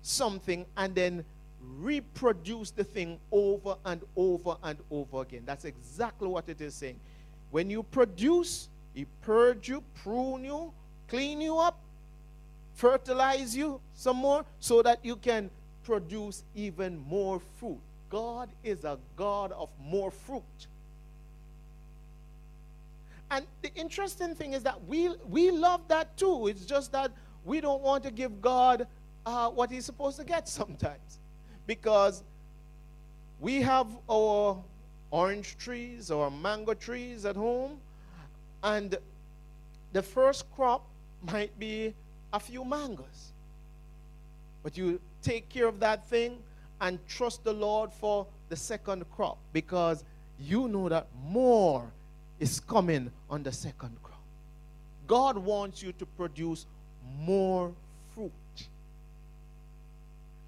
something 0.02 0.66
and 0.76 0.94
then 0.94 1.24
reproduce 1.78 2.70
the 2.70 2.84
thing 2.84 3.18
over 3.30 3.76
and 3.84 4.02
over 4.16 4.56
and 4.62 4.78
over 4.90 5.22
again. 5.22 5.42
That's 5.46 5.64
exactly 5.64 6.28
what 6.28 6.48
it 6.48 6.60
is 6.60 6.74
saying. 6.74 6.98
When 7.50 7.70
you 7.70 7.82
produce, 7.84 8.68
he 8.94 9.06
purge 9.22 9.68
you, 9.68 9.82
prune 10.02 10.44
you, 10.44 10.72
clean 11.08 11.40
you 11.40 11.58
up, 11.58 11.78
fertilize 12.74 13.56
you 13.56 13.80
some 13.94 14.16
more 14.16 14.44
so 14.58 14.82
that 14.82 15.04
you 15.04 15.16
can 15.16 15.50
produce 15.84 16.44
even 16.54 16.98
more 17.08 17.40
fruit. 17.58 17.80
God 18.10 18.50
is 18.62 18.84
a 18.84 18.98
God 19.16 19.52
of 19.52 19.68
more 19.80 20.10
fruit. 20.10 20.66
And 23.30 23.46
the 23.62 23.72
interesting 23.74 24.34
thing 24.34 24.52
is 24.52 24.62
that 24.64 24.84
we, 24.86 25.08
we 25.28 25.50
love 25.50 25.80
that 25.88 26.16
too. 26.18 26.48
It's 26.48 26.66
just 26.66 26.92
that 26.92 27.10
we 27.44 27.60
don't 27.60 27.80
want 27.80 28.04
to 28.04 28.10
give 28.10 28.42
God 28.42 28.86
uh, 29.24 29.48
what 29.48 29.70
He's 29.70 29.86
supposed 29.86 30.18
to 30.18 30.24
get 30.24 30.48
sometimes. 30.60 31.18
Because 31.66 32.22
we 33.40 33.62
have 33.62 33.86
our 34.10 34.62
orange 35.10 35.56
trees 35.56 36.10
or 36.10 36.30
mango 36.30 36.74
trees 36.74 37.24
at 37.24 37.36
home, 37.36 37.78
and 38.62 38.96
the 39.92 40.02
first 40.02 40.44
crop 40.54 40.84
might 41.22 41.56
be 41.58 41.94
a 42.32 42.40
few 42.40 42.64
mangoes. 42.64 43.32
But 44.62 44.76
you 44.76 45.00
take 45.22 45.48
care 45.48 45.66
of 45.66 45.80
that 45.80 46.08
thing 46.08 46.38
and 46.80 46.98
trust 47.08 47.44
the 47.44 47.52
Lord 47.52 47.92
for 47.92 48.26
the 48.48 48.56
second 48.56 49.04
crop 49.10 49.38
because 49.52 50.04
you 50.38 50.68
know 50.68 50.88
that 50.88 51.06
more 51.24 51.90
is 52.40 52.60
coming 52.60 53.10
on 53.30 53.42
the 53.42 53.52
second 53.52 53.96
crop. 54.02 54.20
God 55.06 55.38
wants 55.38 55.82
you 55.82 55.92
to 55.92 56.06
produce 56.06 56.66
more 57.20 57.72
fruit. 58.14 58.32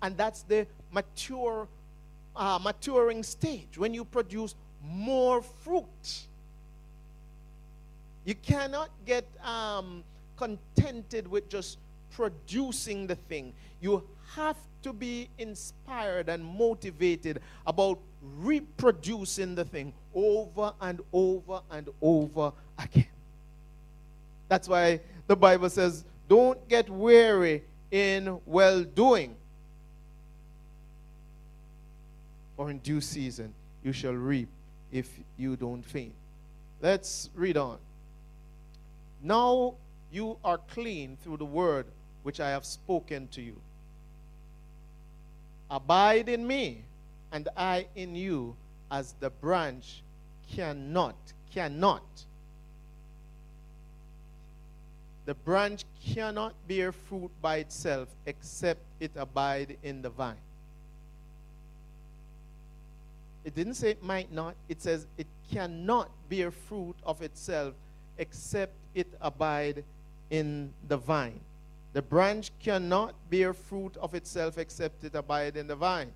And 0.03 0.17
that's 0.17 0.43
the 0.43 0.67
mature, 0.93 1.69
uh, 2.37 2.59
maturing 2.63 3.23
stage 3.23 3.79
when 3.79 3.95
you 3.95 4.05
produce 4.05 4.55
more 4.83 5.41
fruit. 5.41 6.27
You 8.25 8.35
cannot 8.35 8.91
get 9.07 9.25
um, 9.45 10.03
contented 10.37 11.29
with 11.29 11.49
just 11.49 11.79
producing 12.11 13.07
the 13.07 13.17
thing. 13.17 13.53
You 13.81 14.03
have 14.35 14.57
to 14.83 14.93
be 14.93 15.29
inspired 15.39 16.29
and 16.29 16.45
motivated 16.45 17.41
about 17.67 17.99
reproducing 18.39 19.55
the 19.55 19.65
thing 19.65 19.93
over 20.15 20.73
and 20.81 21.01
over 21.13 21.61
and 21.71 21.89
over 22.01 22.53
again. 22.79 23.07
That's 24.49 24.69
why 24.69 25.01
the 25.27 25.37
Bible 25.37 25.71
says, 25.71 26.05
don't 26.29 26.69
get 26.69 26.89
weary 26.89 27.63
in 27.91 28.39
well 28.47 28.83
doing. 28.83 29.35
For 32.57 32.71
in 32.71 32.79
due 32.79 33.01
season 33.01 33.53
you 33.83 33.93
shall 33.93 34.15
reap 34.15 34.49
if 34.93 35.09
you 35.37 35.57
don't 35.57 35.83
faint. 35.83 36.15
Let's 36.81 37.31
read 37.35 37.57
on. 37.57 37.79
Now 39.23 39.75
you 40.13 40.37
are 40.45 40.59
clean 40.59 41.17
through 41.23 41.39
the 41.39 41.45
word 41.45 41.87
which 42.23 42.41
I 42.41 42.51
have 42.51 42.65
spoken 42.65 43.29
to 43.29 43.43
you. 43.43 43.57
Abide 45.70 46.29
in 46.29 46.46
me, 46.46 46.83
and 47.33 47.48
I 47.57 47.87
in 47.96 48.14
you, 48.14 48.57
as 48.90 49.14
the 49.20 49.31
branch 49.31 50.03
cannot, 50.50 51.16
cannot. 51.53 52.03
The 55.27 55.35
branch 55.35 55.85
cannot 56.05 56.55
bear 56.68 56.92
fruit 56.92 57.31
by 57.40 57.57
itself 57.57 58.09
except 58.27 58.81
it 59.00 59.11
abide 59.16 59.79
in 59.83 60.03
the 60.03 60.11
vine. 60.11 60.37
It 63.44 63.55
didn't 63.55 63.74
say 63.74 63.90
it 63.90 64.03
might 64.03 64.33
not, 64.33 64.55
it 64.68 64.83
says 64.83 65.07
it 65.18 65.27
cannot 65.50 66.11
bear 66.29 66.50
fruit 66.50 66.96
of 67.05 67.22
itself 67.22 67.74
except 68.18 68.72
it 68.94 69.07
abide 69.20 69.85
in 70.31 70.72
the 70.88 70.96
vine. 70.96 71.40
The 71.94 72.02
branch 72.02 72.50
cannot 72.61 73.14
bear 73.30 73.54
fruit 73.54 73.96
of 73.98 74.14
itself 74.14 74.59
except 74.59 75.04
it 75.04 75.14
abide 75.14 75.57
in 75.57 75.68
the 75.68 75.76
vine. 75.76 76.12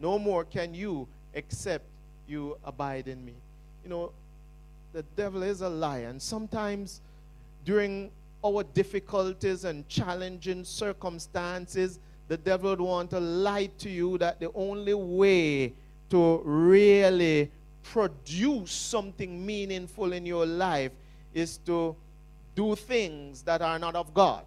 No 0.00 0.18
more 0.18 0.44
can 0.44 0.74
you 0.74 1.06
except 1.32 1.84
you 2.26 2.58
abide 2.64 3.06
in 3.06 3.24
me. 3.24 3.32
You 3.84 3.90
know, 3.90 4.12
the 4.92 5.04
devil 5.14 5.44
is 5.44 5.60
a 5.60 5.68
liar. 5.68 6.08
And 6.08 6.20
sometimes 6.20 7.00
during 7.64 8.10
our 8.44 8.64
difficulties 8.64 9.64
and 9.64 9.88
challenging 9.88 10.64
circumstances, 10.64 12.00
the 12.26 12.36
devil 12.36 12.70
would 12.70 12.80
want 12.80 13.10
to 13.10 13.20
lie 13.20 13.70
to 13.78 13.88
you 13.88 14.18
that 14.18 14.40
the 14.40 14.50
only 14.54 14.94
way 14.94 15.72
to 16.10 16.42
really 16.44 17.48
produce 17.84 18.72
something 18.72 19.46
meaningful 19.46 20.12
in 20.12 20.26
your 20.26 20.46
life 20.46 20.90
is 21.32 21.58
to 21.58 21.94
do 22.56 22.74
things 22.74 23.42
that 23.42 23.62
are 23.62 23.78
not 23.78 23.94
of 23.94 24.12
God. 24.12 24.44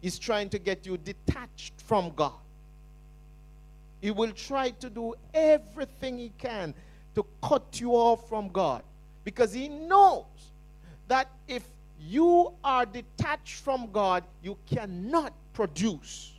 He's 0.00 0.18
trying 0.18 0.48
to 0.50 0.58
get 0.58 0.86
you 0.86 0.96
detached 0.96 1.74
from 1.84 2.12
God. 2.16 2.32
He 4.00 4.10
will 4.10 4.32
try 4.32 4.70
to 4.70 4.88
do 4.88 5.14
everything 5.34 6.18
he 6.18 6.32
can 6.38 6.72
to 7.14 7.26
cut 7.42 7.80
you 7.80 7.92
off 7.92 8.28
from 8.28 8.48
God 8.48 8.82
because 9.24 9.52
he 9.52 9.68
knows 9.68 10.24
that 11.08 11.28
if 11.46 11.64
you 12.00 12.52
are 12.64 12.86
detached 12.86 13.56
from 13.56 13.90
God, 13.92 14.24
you 14.42 14.56
cannot 14.66 15.34
produce 15.52 16.32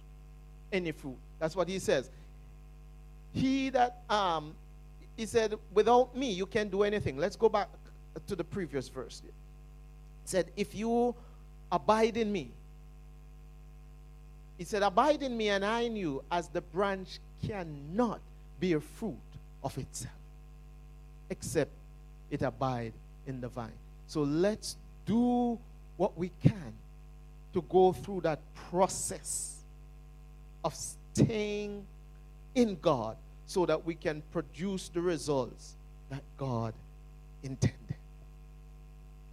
any 0.73 0.91
fruit. 0.91 1.17
That's 1.39 1.55
what 1.55 1.67
he 1.67 1.77
says. 1.77 2.09
He 3.33 3.69
that, 3.69 4.01
um, 4.09 4.55
he 5.15 5.25
said, 5.25 5.55
without 5.73 6.15
me, 6.15 6.31
you 6.31 6.45
can't 6.47 6.71
do 6.71 6.83
anything. 6.83 7.17
Let's 7.17 7.35
go 7.35 7.47
back 7.47 7.69
to 8.27 8.35
the 8.35 8.43
previous 8.43 8.89
verse. 8.89 9.21
He 9.23 9.31
said, 10.25 10.47
if 10.57 10.73
you 10.73 11.13
abide 11.71 12.17
in 12.17 12.31
me, 12.31 12.51
he 14.61 14.65
said, 14.65 14.83
abide 14.83 15.23
in 15.23 15.35
me 15.35 15.49
and 15.49 15.65
I 15.65 15.81
in 15.81 15.95
you, 15.95 16.23
as 16.31 16.47
the 16.47 16.61
branch 16.61 17.17
cannot 17.47 18.19
bear 18.59 18.79
fruit 18.79 19.15
of 19.63 19.75
itself, 19.75 20.13
except 21.31 21.71
it 22.29 22.43
abide 22.43 22.93
in 23.25 23.41
the 23.41 23.47
vine. 23.47 23.71
So 24.05 24.21
let's 24.21 24.75
do 25.07 25.57
what 25.97 26.15
we 26.15 26.29
can 26.43 26.73
to 27.53 27.63
go 27.71 27.91
through 27.91 28.21
that 28.21 28.37
process 28.69 29.55
of 30.63 30.75
staying 30.75 31.83
in 32.53 32.77
God 32.83 33.17
so 33.47 33.65
that 33.65 33.83
we 33.83 33.95
can 33.95 34.21
produce 34.31 34.89
the 34.89 35.01
results 35.01 35.73
that 36.11 36.21
God 36.37 36.75
intended. 37.41 37.95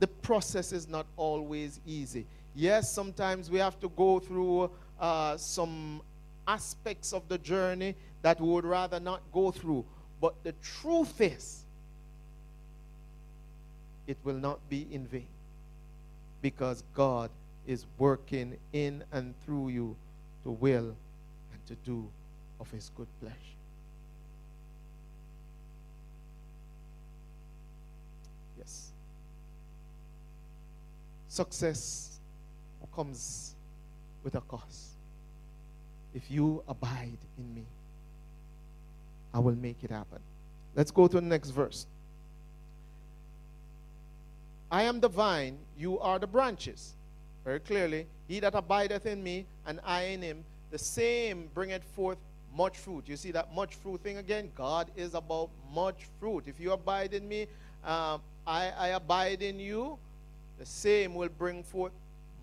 The 0.00 0.06
process 0.06 0.72
is 0.72 0.88
not 0.88 1.04
always 1.18 1.80
easy. 1.86 2.24
Yes, 2.56 2.90
sometimes 2.90 3.50
we 3.50 3.58
have 3.58 3.78
to 3.80 3.90
go 3.90 4.20
through 4.20 4.70
uh, 5.00 5.36
some 5.36 6.02
aspects 6.46 7.12
of 7.12 7.28
the 7.28 7.38
journey 7.38 7.94
that 8.22 8.40
we 8.40 8.48
would 8.48 8.64
rather 8.64 8.98
not 8.98 9.22
go 9.32 9.50
through. 9.50 9.84
But 10.20 10.34
the 10.42 10.52
truth 10.62 11.20
is, 11.20 11.64
it 14.06 14.16
will 14.24 14.38
not 14.38 14.58
be 14.68 14.86
in 14.90 15.06
vain 15.06 15.28
because 16.40 16.82
God 16.94 17.30
is 17.66 17.84
working 17.98 18.56
in 18.72 19.04
and 19.12 19.34
through 19.44 19.68
you 19.68 19.96
to 20.44 20.50
will 20.50 20.96
and 21.52 21.66
to 21.66 21.74
do 21.84 22.08
of 22.58 22.70
his 22.70 22.90
good 22.96 23.06
pleasure. 23.20 23.36
Yes. 28.58 28.90
Success 31.28 32.18
comes 32.94 33.54
with 34.24 34.34
a 34.34 34.40
cost. 34.42 34.90
If 36.14 36.30
you 36.30 36.62
abide 36.68 37.18
in 37.38 37.54
me, 37.54 37.64
I 39.32 39.38
will 39.38 39.56
make 39.56 39.76
it 39.82 39.90
happen. 39.90 40.18
Let's 40.74 40.90
go 40.90 41.06
to 41.06 41.16
the 41.16 41.26
next 41.26 41.50
verse. 41.50 41.86
I 44.70 44.82
am 44.82 45.00
the 45.00 45.08
vine, 45.08 45.56
you 45.78 45.98
are 45.98 46.18
the 46.18 46.26
branches. 46.26 46.94
Very 47.44 47.60
clearly, 47.60 48.06
he 48.26 48.40
that 48.40 48.54
abideth 48.54 49.06
in 49.06 49.22
me, 49.22 49.46
and 49.66 49.80
I 49.84 50.02
in 50.04 50.20
him, 50.22 50.44
the 50.70 50.78
same 50.78 51.48
bringeth 51.54 51.84
forth 51.94 52.18
much 52.54 52.76
fruit. 52.76 53.04
You 53.06 53.16
see 53.16 53.30
that 53.32 53.54
much 53.54 53.76
fruit 53.76 54.02
thing 54.02 54.18
again? 54.18 54.50
God 54.54 54.90
is 54.96 55.14
about 55.14 55.48
much 55.72 56.06
fruit. 56.20 56.44
If 56.46 56.60
you 56.60 56.72
abide 56.72 57.14
in 57.14 57.26
me, 57.26 57.46
um, 57.84 58.20
I, 58.46 58.70
I 58.78 58.88
abide 58.88 59.42
in 59.42 59.58
you, 59.58 59.98
the 60.58 60.66
same 60.66 61.14
will 61.14 61.28
bring 61.28 61.62
forth 61.62 61.92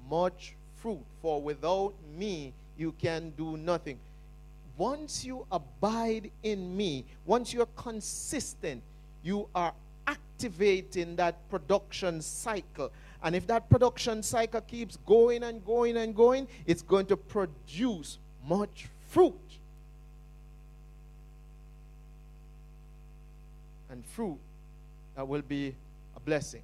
much 0.09 0.55
fruit. 0.85 1.03
For 1.23 1.41
without 1.41 1.93
me, 2.15 2.53
you 2.77 2.93
can 3.01 3.31
do 3.35 3.57
nothing. 3.57 3.97
Once 4.77 5.25
you 5.25 5.43
abide 5.51 6.29
in 6.43 6.77
me, 6.77 7.03
once 7.25 7.51
you're 7.51 7.73
consistent, 7.75 8.83
you 9.23 9.47
are 9.55 9.73
activating 10.05 11.15
that 11.15 11.49
production 11.49 12.21
cycle. 12.21 12.91
And 13.23 13.35
if 13.35 13.47
that 13.47 13.67
production 13.67 14.21
cycle 14.21 14.61
keeps 14.61 14.97
going 15.07 15.41
and 15.41 15.65
going 15.65 15.97
and 15.97 16.15
going, 16.15 16.47
it's 16.67 16.83
going 16.83 17.07
to 17.07 17.17
produce 17.17 18.19
much 18.47 18.87
fruit. 19.09 19.33
And 23.89 24.05
fruit 24.05 24.37
that 25.15 25.27
will 25.27 25.41
be 25.41 25.73
a 26.15 26.19
blessing. 26.19 26.61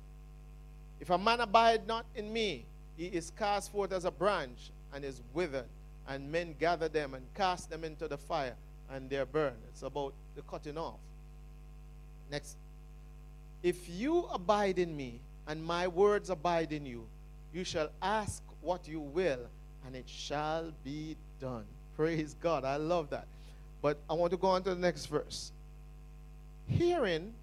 If 0.99 1.09
a 1.09 1.17
man 1.17 1.39
abide 1.39 1.87
not 1.87 2.05
in 2.15 2.31
me, 2.31 2.65
he 3.01 3.07
is 3.07 3.31
cast 3.31 3.71
forth 3.71 3.91
as 3.91 4.05
a 4.05 4.11
branch 4.11 4.69
and 4.93 5.03
is 5.03 5.21
withered, 5.33 5.65
and 6.07 6.31
men 6.31 6.53
gather 6.59 6.87
them 6.87 7.15
and 7.15 7.25
cast 7.33 7.67
them 7.67 7.83
into 7.83 8.07
the 8.07 8.17
fire, 8.17 8.53
and 8.91 9.09
they're 9.09 9.25
burned. 9.25 9.57
It's 9.69 9.81
about 9.81 10.13
the 10.35 10.43
cutting 10.43 10.77
off. 10.77 10.99
Next 12.29 12.57
if 13.63 13.89
you 13.89 14.25
abide 14.31 14.77
in 14.77 14.95
me, 14.95 15.19
and 15.47 15.63
my 15.63 15.87
words 15.87 16.29
abide 16.29 16.71
in 16.71 16.85
you, 16.85 17.05
you 17.53 17.63
shall 17.63 17.89
ask 18.01 18.43
what 18.61 18.87
you 18.87 18.99
will, 18.99 19.39
and 19.85 19.95
it 19.95 20.07
shall 20.07 20.71
be 20.83 21.15
done. 21.39 21.65
Praise 21.95 22.35
God. 22.41 22.63
I 22.63 22.77
love 22.77 23.09
that. 23.09 23.25
But 23.81 23.97
I 24.09 24.13
want 24.13 24.31
to 24.31 24.37
go 24.37 24.49
on 24.49 24.63
to 24.63 24.69
the 24.75 24.79
next 24.79 25.07
verse. 25.07 25.51
Hearing, 26.67 27.33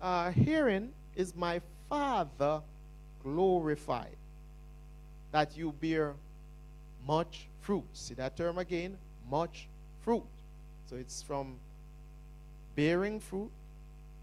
uh, 0.00 0.30
hearing 0.30 0.92
is 1.16 1.34
my 1.34 1.60
Father 1.88 2.60
glorified, 3.22 4.16
that 5.32 5.56
you 5.56 5.74
bear 5.80 6.14
much 7.06 7.46
fruit. 7.60 7.84
See 7.92 8.14
that 8.14 8.36
term 8.36 8.58
again? 8.58 8.96
Much 9.30 9.66
fruit. 10.02 10.24
So 10.88 10.96
it's 10.96 11.22
from 11.22 11.56
bearing 12.76 13.18
fruit 13.18 13.50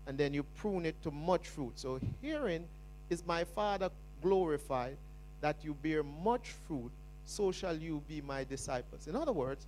and 0.07 0.17
then 0.17 0.33
you 0.33 0.43
prune 0.57 0.85
it 0.85 0.95
to 1.03 1.11
much 1.11 1.47
fruit. 1.47 1.73
So 1.75 1.99
herein 2.21 2.65
is 3.09 3.23
my 3.25 3.43
Father 3.43 3.89
glorified 4.21 4.97
that 5.41 5.57
you 5.63 5.75
bear 5.81 6.03
much 6.03 6.51
fruit, 6.67 6.91
so 7.25 7.51
shall 7.51 7.77
you 7.77 8.01
be 8.07 8.21
my 8.21 8.43
disciples. 8.43 9.07
In 9.07 9.15
other 9.15 9.31
words, 9.31 9.65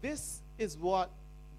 this 0.00 0.40
is 0.58 0.76
what 0.78 1.10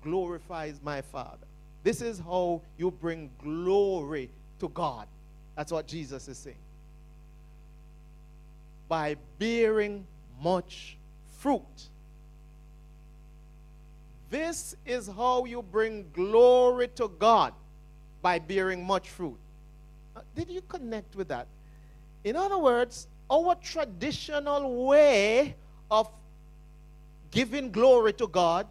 glorifies 0.03 0.79
my 0.83 1.01
Father. 1.01 1.47
This 1.83 2.01
is 2.01 2.19
how 2.19 2.61
you 2.77 2.91
bring 2.91 3.29
glory 3.41 4.29
to 4.59 4.69
God. 4.69 5.07
That's 5.55 5.71
what 5.71 5.87
Jesus 5.87 6.27
is 6.27 6.37
saying. 6.37 6.55
By 8.93 9.15
bearing 9.39 10.05
much 10.39 10.97
fruit. 11.39 11.89
This 14.29 14.75
is 14.85 15.07
how 15.07 15.45
you 15.45 15.63
bring 15.63 16.11
glory 16.13 16.89
to 16.89 17.07
God 17.07 17.55
by 18.21 18.37
bearing 18.37 18.85
much 18.85 19.09
fruit. 19.09 19.39
Uh, 20.15 20.21
did 20.35 20.47
you 20.51 20.61
connect 20.61 21.15
with 21.15 21.27
that? 21.29 21.47
In 22.23 22.35
other 22.35 22.59
words, 22.59 23.07
our 23.31 23.55
traditional 23.55 24.85
way 24.85 25.55
of 25.89 26.07
giving 27.31 27.71
glory 27.71 28.13
to 28.13 28.27
God 28.27 28.67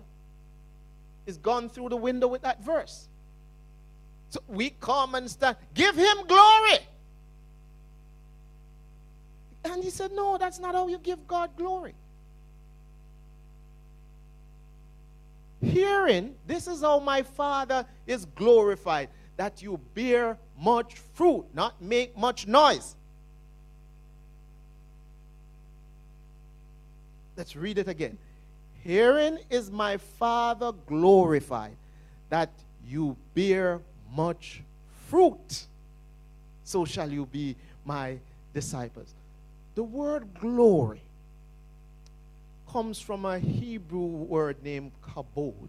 is 1.27 1.37
gone 1.37 1.69
through 1.69 1.89
the 1.89 1.97
window 1.97 2.29
with 2.29 2.43
that 2.43 2.63
verse. 2.63 3.09
So 4.31 4.39
we 4.47 4.71
come 4.71 5.17
and 5.17 5.29
stand, 5.29 5.57
give 5.75 5.97
him 5.97 6.17
glory. 6.29 6.79
And 9.65 9.83
he 9.83 9.91
said, 9.91 10.13
No, 10.13 10.39
that's 10.39 10.59
not 10.59 10.75
how 10.75 10.89
you 10.89 10.99
give 10.99 11.27
God 11.27 11.51
glory. 11.57 11.95
Hearing, 15.61 16.35
this 16.47 16.67
is 16.67 16.81
how 16.81 16.99
my 16.99 17.23
Father 17.23 17.87
is 18.07 18.25
glorified 18.35 19.09
that 19.37 19.63
you 19.63 19.79
bear 19.95 20.37
much 20.59 20.97
fruit, 21.15 21.47
not 21.55 21.81
make 21.81 22.17
much 22.17 22.47
noise. 22.47 22.97
Let's 27.37 27.57
read 27.57 27.79
it 27.79 27.89
again. 27.89 28.19
Hearing 28.85 29.39
is 29.49 29.71
my 29.71 29.97
Father 29.97 30.73
glorified, 30.87 31.77
that 32.29 32.51
you 32.87 33.17
bear 33.35 33.81
much 34.15 34.63
fruit. 35.09 35.67
So 36.65 36.85
shall 36.85 37.11
you 37.11 37.27
be 37.27 37.57
my 37.85 38.19
disciples. 38.53 39.15
The 39.75 39.83
word 39.83 40.35
glory 40.39 41.03
comes 42.71 42.99
from 43.01 43.25
a 43.25 43.39
Hebrew 43.39 44.07
word 44.07 44.57
named 44.63 44.93
kabod. 45.03 45.69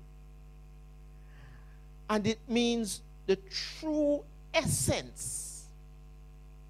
And 2.09 2.27
it 2.27 2.39
means 2.47 3.01
the 3.27 3.37
true 3.79 4.23
essence 4.53 5.65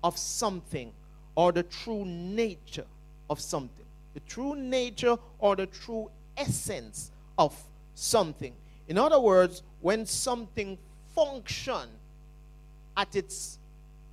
of 0.03 0.17
something 0.17 0.91
or 1.35 1.51
the 1.51 1.63
true 1.63 2.05
nature 2.05 2.85
of 3.29 3.39
something. 3.39 3.85
The 4.13 4.19
true 4.21 4.55
nature 4.55 5.17
or 5.39 5.55
the 5.55 5.65
true 5.65 6.09
essence 6.37 7.11
of 7.37 7.55
something. 7.95 8.53
In 8.87 8.97
other 8.97 9.19
words, 9.19 9.63
when 9.81 10.05
something 10.05 10.77
functions 11.15 11.89
at 12.95 13.15
its 13.15 13.57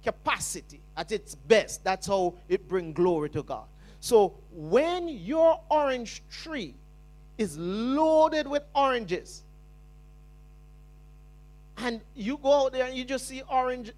capacity, 0.03 0.81
at 0.97 1.13
its 1.13 1.35
best, 1.35 1.85
that's 1.85 2.07
how 2.07 2.35
it 2.49 2.69
brings 2.69 2.95
glory 2.95 3.31
to 3.31 3.43
God. 3.43 3.65
So 4.01 4.35
when 4.53 5.09
your 5.09 5.61
orange 5.71 6.23
tree 6.31 6.75
is 7.39 7.57
loaded 7.59 8.47
with 8.47 8.63
oranges, 8.75 9.43
and 11.79 12.01
you 12.15 12.37
go 12.39 12.67
out 12.67 12.73
there 12.73 12.87
and 12.87 12.95
you 12.95 13.05
just 13.05 13.27
see 13.27 13.43
orange, 13.51 13.93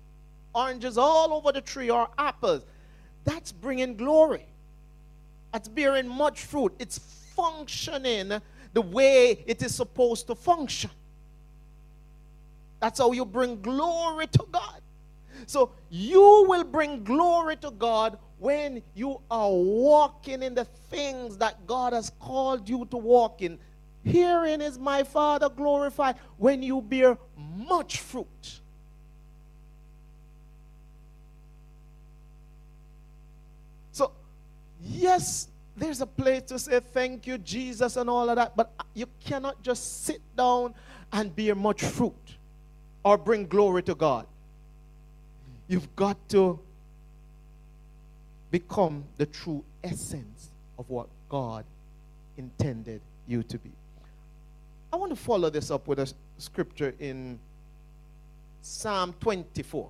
oranges 0.55 0.99
all 0.99 1.33
over 1.33 1.53
the 1.53 1.61
tree 1.61 1.91
or 1.91 2.09
apples, 2.19 2.65
that's 3.25 3.53
bringing 3.53 3.97
glory. 3.97 4.47
That's 5.53 5.69
bearing 5.69 6.09
much 6.09 6.45
fruit. 6.45 6.73
It's 6.79 6.99
functioning 7.37 8.33
the 8.73 8.81
way 8.81 9.45
it 9.47 9.62
is 9.62 9.75
supposed 9.75 10.27
to 10.29 10.35
function. 10.35 10.91
That's 12.81 12.99
how 12.99 13.12
you 13.12 13.25
bring 13.25 13.61
glory 13.61 14.27
to 14.29 14.45
God. 14.51 14.81
So 15.47 15.73
you 15.90 16.47
will 16.49 16.64
bring 16.64 17.05
glory 17.05 17.57
to 17.57 17.71
God 17.71 18.18
when 18.38 18.83
you 18.95 19.21
are 19.31 19.51
walking 19.51 20.42
in 20.42 20.55
the 20.55 20.64
things 20.64 21.37
that 21.38 21.66
God 21.66 21.92
has 21.92 22.11
called 22.18 22.68
you 22.68 22.87
to 22.90 22.97
walk 22.97 23.40
in. 23.40 23.59
Herein 24.05 24.61
is 24.61 24.79
my 24.79 25.05
Father 25.05 25.49
glorified 25.49 26.16
when 26.38 26.62
you 26.62 26.81
bear 26.81 27.16
much 27.37 28.01
fruit. 28.01 28.61
So, 33.92 34.11
yes, 34.83 35.49
there's 35.77 36.01
a 36.01 36.07
place 36.07 36.42
to 36.45 36.59
say 36.59 36.81
thank 36.81 37.27
you, 37.27 37.38
Jesus, 37.38 37.97
and 37.97 38.11
all 38.11 38.29
of 38.29 38.37
that, 38.37 38.57
but 38.57 38.73
you 38.95 39.07
cannot 39.25 39.62
just 39.62 40.05
sit 40.05 40.21
down 40.37 40.75
and 41.12 41.35
bear 41.35 41.55
much 41.55 41.83
fruit 41.83 42.37
or 43.05 43.16
bring 43.16 43.47
glory 43.47 43.83
to 43.85 43.95
God. 43.95 44.27
You've 45.73 45.97
got 45.97 46.19
to 46.29 46.61
become 48.51 49.05
the 49.17 49.25
true 49.25 49.65
essence 49.83 50.51
of 50.79 50.91
what 50.91 51.07
God 51.31 51.65
intended 52.37 53.01
you 53.27 53.43
to 53.45 53.57
be. 53.57 53.71
I 54.93 54.97
want 54.97 55.13
to 55.13 55.17
follow 55.17 55.49
this 55.49 55.71
up 55.71 55.89
with 55.89 55.99
a 55.99 56.13
scripture 56.37 56.93
in 57.01 57.39
Psalm 58.61 59.15
24. 59.19 59.89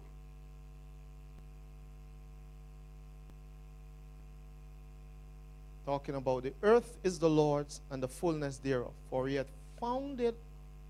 Talking 5.85 6.15
about 6.15 6.45
the 6.45 6.53
earth 6.63 6.97
is 7.03 7.19
the 7.19 7.29
Lord's 7.29 7.81
and 7.91 8.01
the 8.01 8.07
fullness 8.07 8.59
thereof, 8.59 8.93
for 9.11 9.27
he 9.27 9.35
hath 9.35 9.51
founded 9.81 10.37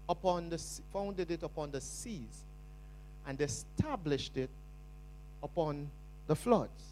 upon 0.07 0.51
the 0.51 0.63
founded 0.93 1.31
it 1.31 1.43
upon 1.43 1.71
the 1.71 1.81
seas 1.81 2.45
and 3.27 3.41
established 3.41 4.37
it 4.37 4.51
upon 5.43 5.91
the 6.27 6.37
floods. 6.37 6.85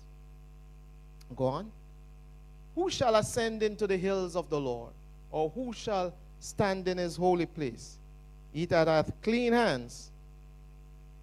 Go 1.37 1.47
on. 1.47 1.71
Who 2.75 2.91
shall 2.91 3.17
ascend 3.17 3.63
into 3.63 3.87
the 3.87 3.97
hills 3.97 4.37
of 4.37 4.49
the 4.49 4.61
Lord, 4.61 4.93
or 5.31 5.51
who 5.51 5.73
shall 5.73 6.13
stand 6.41 6.89
in 6.89 6.99
his 6.99 7.17
holy 7.17 7.47
place. 7.47 7.99
He 8.53 8.65
that 8.67 8.89
hath 8.89 9.13
clean 9.23 9.53
hands 9.53 10.11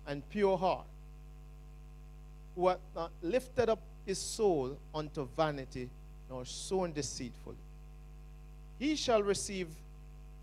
and 0.05 0.27
pure 0.29 0.57
heart, 0.57 0.85
who 2.55 2.69
hath 2.69 2.79
not 2.95 3.11
lifted 3.21 3.69
up 3.69 3.79
his 4.05 4.17
soul 4.17 4.77
unto 4.95 5.27
vanity, 5.35 5.89
nor 6.29 6.45
sown 6.45 6.93
deceitfully. 6.93 7.57
He 8.79 8.95
shall 8.95 9.23
receive 9.23 9.67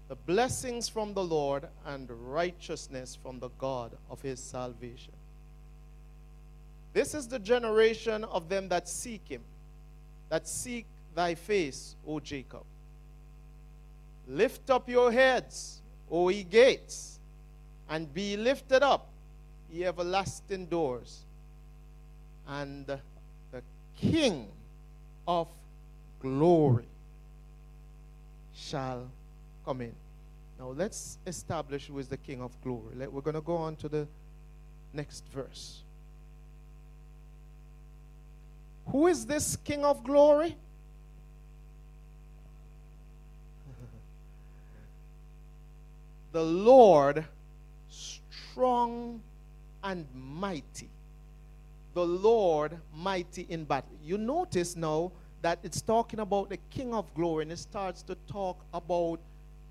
the 0.09 0.16
blessings 0.16 0.88
from 0.88 1.14
the 1.14 1.25
Lord 1.25 1.66
and 1.87 2.11
righteousness 2.31 3.16
from 3.23 3.38
the 3.38 3.49
God 3.59 3.92
of 4.11 4.20
his 4.20 4.38
salvation. 4.38 5.14
This 6.94 7.12
is 7.12 7.28
the 7.28 7.40
generation 7.40 8.24
of 8.24 8.48
them 8.48 8.68
that 8.68 8.88
seek 8.88 9.28
him, 9.28 9.42
that 10.30 10.48
seek 10.48 10.87
thy 11.14 11.35
face, 11.35 11.96
O 12.07 12.20
Jacob. 12.20 12.62
Lift 14.26 14.70
up 14.70 14.88
your 14.88 15.12
heads, 15.12 15.83
O 16.11 16.30
ye 16.30 16.44
gates, 16.44 17.18
and 17.90 18.12
be 18.14 18.37
lifted 18.37 18.83
up, 18.83 19.09
ye 19.70 19.85
everlasting 19.85 20.66
doors, 20.66 21.24
and 22.48 22.87
the 22.87 23.00
King 23.96 24.48
of 25.28 25.46
glory 26.20 26.87
shall 28.54 29.07
come 29.64 29.83
in. 29.83 29.94
Now 30.59 30.68
let's 30.76 31.18
establish 31.26 31.87
who 31.87 31.98
is 31.98 32.09
the 32.09 32.16
King 32.16 32.40
of 32.40 32.50
glory. 32.62 33.07
We're 33.09 33.20
going 33.20 33.35
to 33.35 33.40
go 33.40 33.57
on 33.57 33.76
to 33.76 33.88
the 33.88 34.07
next 34.92 35.24
verse. 35.33 35.84
Who 38.87 39.07
is 39.07 39.27
this 39.27 39.57
King 39.57 39.85
of 39.85 40.05
glory? 40.05 40.57
the 46.35 46.42
Lord 46.42 47.25
strong 47.88 49.23
and 49.85 50.05
mighty. 50.12 50.90
The 51.94 52.05
Lord 52.05 52.77
mighty 52.92 53.47
in 53.49 53.64
battle. 53.64 53.97
You 54.03 54.18
notice 54.18 54.75
now 54.75 55.12
that 55.42 55.61
it's 55.62 55.81
talking 55.81 56.18
about 56.18 56.49
the 56.49 56.57
King 56.70 56.92
of 56.92 57.14
glory 57.14 57.44
and 57.44 57.53
it 57.53 57.59
starts 57.61 58.03
to 58.03 58.16
talk 58.27 58.64
about 58.75 59.20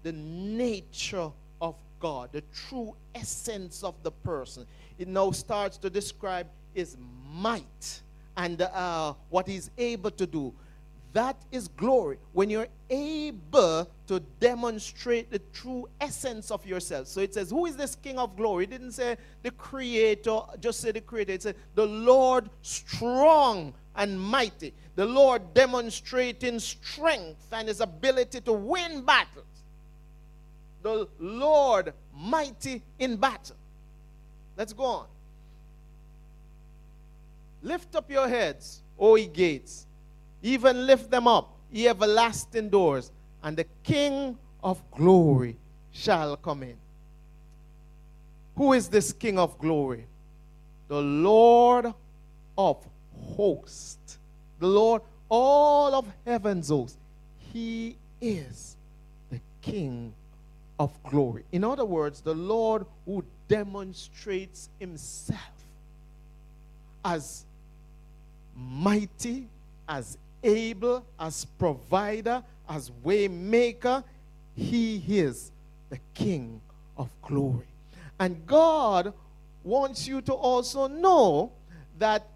the 0.04 0.14
nature 0.14 1.30
of 1.60 1.76
God, 2.00 2.30
the 2.32 2.44
true 2.70 2.96
essence 3.14 3.84
of 3.84 3.96
the 4.02 4.12
person. 4.12 4.66
It 4.98 5.10
now 5.10 5.32
starts 5.32 5.78
to 5.80 5.90
describe 5.90 6.48
his 6.74 6.96
might 7.30 8.02
and 8.38 8.62
uh, 8.62 9.14
what 9.30 9.48
he's 9.48 9.70
able 9.78 10.12
to 10.12 10.26
do. 10.26 10.54
That 11.14 11.38
is 11.52 11.68
glory. 11.68 12.18
When 12.32 12.50
you're 12.50 12.68
able 12.90 13.88
to 14.08 14.20
demonstrate 14.40 15.30
the 15.30 15.40
true 15.54 15.88
essence 16.02 16.50
of 16.50 16.66
yourself. 16.66 17.08
So 17.08 17.22
it 17.22 17.36
says, 17.36 17.52
Who 17.52 17.68
is 17.68 17.78
this 17.78 17.96
King 17.96 18.18
of 18.18 18.36
glory? 18.36 18.64
It 18.64 18.72
didn't 18.72 18.94
say 18.94 19.18
the 19.44 19.52
Creator, 19.52 20.40
just 20.60 20.80
say 20.80 20.92
the 20.92 21.02
Creator. 21.02 21.34
It 21.34 21.44
said, 21.44 21.56
The 21.76 21.86
Lord 21.86 22.50
strong 22.64 23.74
and 23.96 24.20
mighty. 24.20 24.74
The 24.96 25.06
Lord 25.06 25.54
demonstrating 25.54 26.60
strength 26.60 27.48
and 27.52 27.68
his 27.68 27.80
ability 27.80 28.42
to 28.42 28.54
win 28.54 29.02
battles. 29.06 29.46
The 30.82 31.08
Lord 31.20 31.94
mighty 32.16 32.82
in 32.98 33.18
battle. 33.18 33.56
Let's 34.58 34.74
go 34.74 34.84
on. 34.84 35.06
Lift 37.64 37.96
up 37.96 38.12
your 38.12 38.28
heads, 38.28 38.82
O 39.00 39.16
ye 39.16 39.26
gates, 39.26 39.88
even 40.42 40.86
lift 40.86 41.10
them 41.10 41.28
up, 41.28 41.56
ye 41.72 41.88
everlasting 41.88 42.70
doors, 42.70 43.10
and 43.42 43.56
the 43.56 43.66
King 43.84 44.38
of 44.62 44.82
glory 44.92 45.56
shall 45.92 46.36
come 46.36 46.64
in. 46.64 46.76
Who 48.58 48.74
is 48.74 48.90
this 48.90 49.14
King 49.14 49.40
of 49.40 49.58
glory? 49.58 50.06
The 50.90 51.02
Lord 51.02 51.94
of 52.58 52.86
hosts. 53.36 54.20
The 54.60 54.68
Lord, 54.68 55.02
all 55.30 55.96
of 55.96 56.06
heaven's 56.26 56.70
hosts. 56.70 56.98
He 57.54 57.96
is 58.22 58.76
the 59.32 59.40
King 59.62 60.14
of 60.78 60.92
glory. 61.04 61.46
In 61.52 61.64
other 61.64 61.86
words, 61.86 62.22
the 62.22 62.36
Lord 62.36 62.86
who 63.06 63.24
demonstrates 63.48 64.70
himself 64.80 65.40
as 67.06 67.46
mighty, 68.84 69.48
as 69.88 70.18
able, 70.44 71.06
as 71.20 71.46
provider, 71.58 72.44
as 72.70 72.92
waymaker. 73.06 74.04
He 74.56 75.02
is 75.08 75.52
the 75.90 76.00
King 76.14 76.60
of 76.98 77.10
glory. 77.22 77.68
And 78.20 78.46
God 78.46 79.14
wants 79.64 80.08
you 80.08 80.22
to 80.22 80.34
also 80.34 80.88
know 80.88 81.52
that 81.98 82.28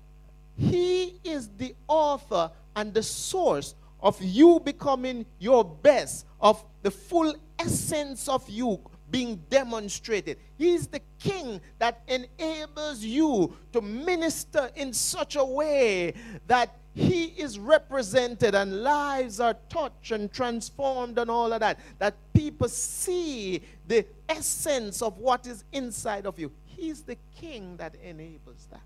He 0.58 1.16
is 1.24 1.50
the 1.58 1.76
author 1.88 2.50
and 2.76 2.94
the 2.94 3.04
source 3.04 3.76
of 4.02 4.22
you 4.22 4.62
becoming 4.64 5.26
your 5.40 5.66
best, 5.66 6.26
of 6.40 6.64
the 6.82 6.92
full 6.92 7.36
essence 7.60 8.30
of 8.30 8.48
you 8.50 8.80
being 9.10 9.41
demonstrated. 9.50 10.38
He's 10.58 10.88
the 10.88 11.02
king 11.20 11.62
that 11.80 12.02
enables 12.08 13.04
you 13.04 13.56
to 13.74 13.82
minister 13.82 14.70
in 14.76 14.93
such 14.93 15.36
a 15.36 15.46
way 15.46 16.13
that 16.48 16.76
he 16.93 17.26
is 17.26 17.60
represented 17.60 18.56
and 18.56 18.82
lives 18.82 19.39
are 19.39 19.56
touched 19.70 20.12
and 20.12 20.32
transformed 20.32 21.20
and 21.20 21.30
all 21.30 21.54
of 21.54 21.60
that. 21.60 21.80
That 22.00 22.15
people 22.34 22.67
see 22.70 23.62
the 23.88 24.06
essence 24.28 25.02
of 25.02 25.17
what 25.20 25.46
is 25.46 25.63
inside 25.72 26.26
of 26.26 26.39
you. 26.39 26.52
He's 26.65 27.04
the 27.04 27.17
king 27.39 27.78
that 27.78 27.96
enables 28.04 28.67
that. 28.72 28.82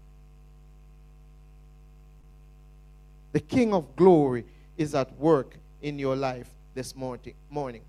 The 3.31 3.39
king 3.39 3.73
of 3.73 3.95
glory 3.95 4.45
is 4.77 4.93
at 4.93 5.17
work 5.17 5.55
in 5.81 5.97
your 5.97 6.17
life 6.17 6.49
this 6.73 6.95
morning. 6.95 7.33
morning. 7.49 7.81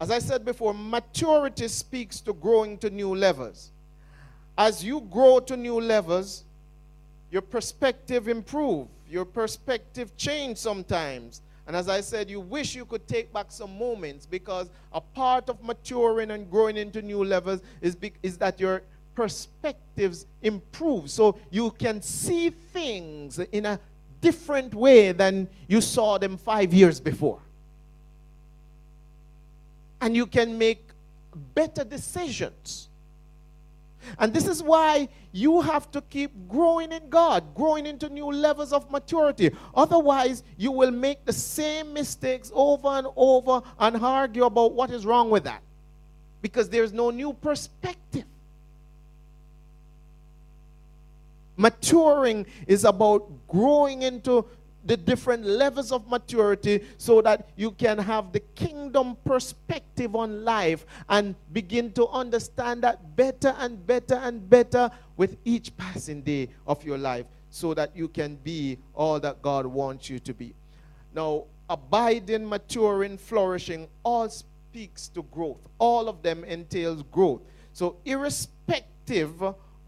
As 0.00 0.10
I 0.12 0.20
said 0.20 0.44
before, 0.44 0.72
maturity 0.72 1.66
speaks 1.66 2.20
to 2.20 2.32
growing 2.32 2.78
to 2.78 2.90
new 2.90 3.14
levels. 3.14 3.72
As 4.56 4.84
you 4.84 5.00
grow 5.00 5.40
to 5.40 5.56
new 5.56 5.80
levels, 5.80 6.44
your 7.30 7.42
perspective 7.42 8.28
improve, 8.28 8.86
your 9.10 9.24
perspective 9.24 10.16
change 10.16 10.58
sometimes. 10.58 11.42
And 11.66 11.74
as 11.76 11.88
I 11.88 12.00
said, 12.00 12.30
you 12.30 12.40
wish 12.40 12.74
you 12.74 12.84
could 12.84 13.06
take 13.08 13.32
back 13.32 13.46
some 13.48 13.76
moments 13.76 14.24
because 14.24 14.70
a 14.92 15.00
part 15.00 15.48
of 15.50 15.62
maturing 15.62 16.30
and 16.30 16.50
growing 16.50 16.76
into 16.76 17.02
new 17.02 17.24
levels 17.24 17.60
is, 17.80 17.96
is 18.22 18.38
that 18.38 18.58
your 18.58 18.82
perspectives 19.14 20.26
improve. 20.42 21.10
So 21.10 21.36
you 21.50 21.72
can 21.72 22.00
see 22.00 22.50
things 22.50 23.40
in 23.40 23.66
a 23.66 23.80
different 24.20 24.74
way 24.74 25.12
than 25.12 25.48
you 25.66 25.80
saw 25.80 26.18
them 26.18 26.36
five 26.36 26.72
years 26.72 27.00
before 27.00 27.40
and 30.00 30.14
you 30.14 30.26
can 30.26 30.58
make 30.58 30.84
better 31.54 31.84
decisions. 31.84 32.88
And 34.18 34.32
this 34.32 34.46
is 34.46 34.62
why 34.62 35.08
you 35.32 35.60
have 35.60 35.90
to 35.90 36.00
keep 36.00 36.30
growing 36.48 36.92
in 36.92 37.08
God, 37.08 37.54
growing 37.54 37.86
into 37.86 38.08
new 38.08 38.30
levels 38.30 38.72
of 38.72 38.90
maturity. 38.90 39.50
Otherwise, 39.74 40.42
you 40.56 40.72
will 40.72 40.90
make 40.90 41.24
the 41.24 41.32
same 41.32 41.92
mistakes 41.92 42.50
over 42.54 42.88
and 42.88 43.08
over 43.16 43.60
and 43.78 43.96
argue 43.96 44.44
about 44.44 44.72
what 44.72 44.90
is 44.90 45.04
wrong 45.04 45.30
with 45.30 45.44
that 45.44 45.62
because 46.40 46.68
there's 46.68 46.92
no 46.92 47.10
new 47.10 47.32
perspective. 47.32 48.24
Maturing 51.56 52.46
is 52.68 52.84
about 52.84 53.28
growing 53.48 54.02
into 54.02 54.46
the 54.88 54.96
different 54.96 55.44
levels 55.44 55.92
of 55.92 56.08
maturity 56.08 56.82
so 56.96 57.20
that 57.20 57.50
you 57.56 57.70
can 57.72 57.98
have 57.98 58.32
the 58.32 58.40
kingdom 58.56 59.16
perspective 59.22 60.16
on 60.16 60.44
life 60.44 60.86
and 61.10 61.34
begin 61.52 61.92
to 61.92 62.08
understand 62.08 62.82
that 62.82 63.14
better 63.14 63.54
and 63.58 63.86
better 63.86 64.14
and 64.14 64.48
better 64.48 64.90
with 65.18 65.36
each 65.44 65.76
passing 65.76 66.22
day 66.22 66.48
of 66.66 66.82
your 66.84 66.96
life 66.96 67.26
so 67.50 67.74
that 67.74 67.94
you 67.94 68.08
can 68.08 68.36
be 68.36 68.78
all 68.94 69.20
that 69.20 69.42
God 69.42 69.66
wants 69.66 70.08
you 70.08 70.18
to 70.20 70.32
be. 70.32 70.54
Now, 71.14 71.44
abiding, 71.68 72.48
maturing, 72.48 73.18
flourishing 73.18 73.88
all 74.02 74.30
speaks 74.30 75.08
to 75.08 75.22
growth. 75.24 75.60
All 75.78 76.08
of 76.08 76.22
them 76.22 76.44
entails 76.44 77.02
growth. 77.12 77.42
So, 77.74 77.96
irrespective 78.06 79.42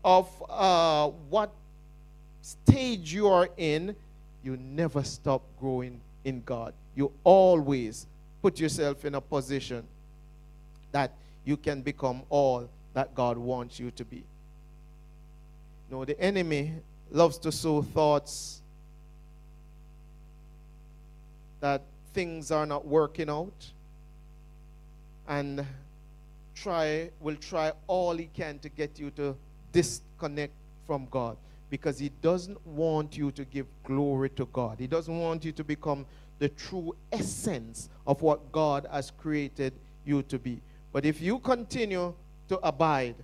of 0.04 0.28
uh, 0.50 1.08
what 1.30 1.54
stage 2.42 3.14
you 3.14 3.28
are 3.28 3.48
in, 3.56 3.96
you 4.42 4.56
never 4.56 5.02
stop 5.02 5.42
growing 5.58 6.00
in 6.24 6.42
God. 6.44 6.74
You 6.94 7.12
always 7.24 8.06
put 8.42 8.58
yourself 8.58 9.04
in 9.04 9.14
a 9.14 9.20
position 9.20 9.84
that 10.92 11.12
you 11.44 11.56
can 11.56 11.82
become 11.82 12.22
all 12.28 12.68
that 12.94 13.14
God 13.14 13.36
wants 13.36 13.78
you 13.78 13.90
to 13.92 14.04
be. 14.04 14.24
No, 15.90 16.04
the 16.04 16.18
enemy 16.20 16.72
loves 17.10 17.38
to 17.38 17.52
sow 17.52 17.82
thoughts 17.82 18.62
that 21.60 21.82
things 22.14 22.50
are 22.50 22.66
not 22.66 22.86
working 22.86 23.28
out 23.28 23.70
and 25.28 25.64
try 26.54 27.10
will 27.20 27.36
try 27.36 27.72
all 27.86 28.16
he 28.16 28.28
can 28.34 28.58
to 28.60 28.68
get 28.68 28.98
you 28.98 29.10
to 29.10 29.36
disconnect 29.72 30.52
from 30.86 31.06
God 31.10 31.36
because 31.70 31.98
he 31.98 32.10
doesn't 32.20 32.64
want 32.66 33.16
you 33.16 33.30
to 33.32 33.44
give 33.44 33.66
glory 33.84 34.28
to 34.30 34.46
God. 34.46 34.78
He 34.78 34.86
doesn't 34.86 35.16
want 35.16 35.44
you 35.44 35.52
to 35.52 35.64
become 35.64 36.04
the 36.40 36.48
true 36.48 36.94
essence 37.12 37.88
of 38.06 38.20
what 38.22 38.50
God 38.50 38.86
has 38.90 39.12
created 39.12 39.72
you 40.04 40.22
to 40.24 40.38
be. 40.38 40.60
But 40.92 41.04
if 41.04 41.20
you 41.20 41.38
continue 41.38 42.12
to 42.48 42.58
abide 42.58 43.14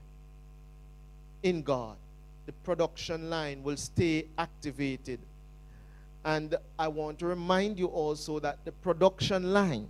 in 1.43 1.63
God, 1.63 1.97
the 2.47 2.53
production 2.53 3.29
line 3.29 3.63
will 3.63 3.77
stay 3.77 4.27
activated. 4.39 5.19
And 6.25 6.55
I 6.79 6.89
want 6.89 7.19
to 7.21 7.27
remind 7.27 7.79
you 7.79 7.87
also 7.87 8.39
that 8.41 8.65
the 8.65 8.73
production 8.73 9.53
line 9.53 9.89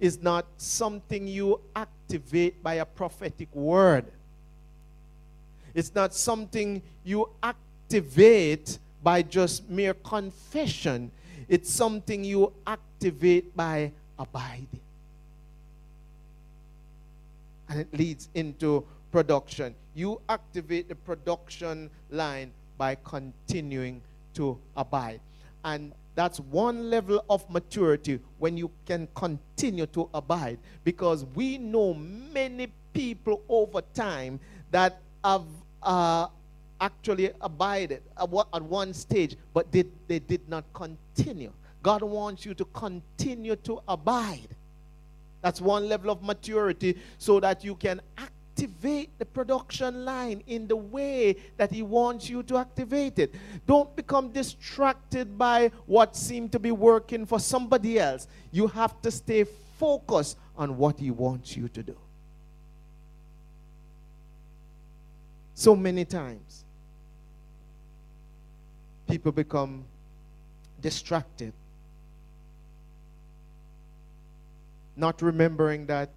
is 0.00 0.22
not 0.22 0.46
something 0.56 1.28
you 1.28 1.60
activate 1.76 2.62
by 2.62 2.74
a 2.74 2.84
prophetic 2.84 3.54
word 3.54 4.06
it's 5.74 5.94
not 5.94 6.14
something 6.14 6.82
you 7.04 7.28
activate 7.42 8.78
by 9.02 9.22
just 9.22 9.68
mere 9.68 9.94
confession. 9.94 11.10
It's 11.48 11.70
something 11.70 12.24
you 12.24 12.52
activate 12.66 13.56
by 13.56 13.92
abiding. 14.18 14.80
And 17.68 17.80
it 17.80 17.88
leads 17.92 18.28
into 18.34 18.84
production. 19.10 19.74
You 19.94 20.20
activate 20.28 20.88
the 20.88 20.94
production 20.94 21.90
line 22.10 22.52
by 22.78 22.96
continuing 23.04 24.00
to 24.34 24.58
abide. 24.76 25.20
And 25.64 25.92
that's 26.14 26.40
one 26.40 26.90
level 26.90 27.24
of 27.30 27.48
maturity 27.48 28.20
when 28.38 28.56
you 28.56 28.70
can 28.86 29.08
continue 29.14 29.86
to 29.86 30.08
abide. 30.12 30.58
Because 30.84 31.24
we 31.34 31.58
know 31.58 31.94
many 31.94 32.68
people 32.92 33.42
over 33.48 33.82
time 33.94 34.38
that 34.70 35.00
have 35.24 35.44
uh, 35.82 36.28
actually 36.80 37.30
abided 37.40 38.02
at 38.18 38.28
one 38.28 38.92
stage, 38.92 39.36
but 39.54 39.70
they, 39.70 39.84
they 40.08 40.18
did 40.18 40.48
not 40.48 40.64
continue. 40.74 41.52
God 41.82 42.02
wants 42.02 42.44
you 42.44 42.54
to 42.54 42.64
continue 42.66 43.56
to 43.56 43.80
abide. 43.88 44.48
That's 45.42 45.60
one 45.60 45.88
level 45.88 46.10
of 46.10 46.22
maturity 46.22 46.98
so 47.18 47.40
that 47.40 47.64
you 47.64 47.74
can 47.74 48.00
activate 48.16 49.10
the 49.18 49.24
production 49.24 50.04
line 50.04 50.42
in 50.46 50.68
the 50.68 50.76
way 50.76 51.36
that 51.56 51.72
He 51.72 51.82
wants 51.82 52.28
you 52.28 52.42
to 52.44 52.58
activate 52.58 53.18
it. 53.18 53.34
Don't 53.66 53.94
become 53.96 54.30
distracted 54.30 55.36
by 55.36 55.70
what 55.86 56.14
seemed 56.16 56.52
to 56.52 56.58
be 56.58 56.70
working 56.70 57.26
for 57.26 57.40
somebody 57.40 57.98
else. 57.98 58.28
You 58.52 58.68
have 58.68 59.00
to 59.02 59.10
stay 59.10 59.44
focused 59.78 60.38
on 60.56 60.76
what 60.76 60.98
He 60.98 61.10
wants 61.10 61.56
you 61.56 61.68
to 61.68 61.82
do. 61.82 61.96
So 65.54 65.76
many 65.76 66.04
times, 66.04 66.64
people 69.08 69.32
become 69.32 69.84
distracted, 70.80 71.52
not 74.96 75.22
remembering 75.22 75.86
that 75.86 76.10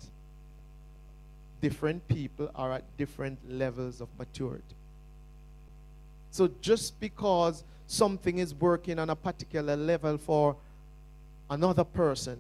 different 1.62 2.08
people 2.08 2.50
are 2.56 2.74
at 2.74 2.84
different 2.98 3.40
levels 3.50 4.02
of 4.02 4.08
maturity. 4.18 4.76
So 6.32 6.50
just 6.62 7.00
because 7.00 7.64
something 7.88 8.40
is 8.40 8.54
working 8.54 9.00
on 9.00 9.10
a 9.10 9.16
particular 9.16 9.76
level 9.76 10.18
for 10.18 10.56
another 11.50 11.84
person, 11.84 12.38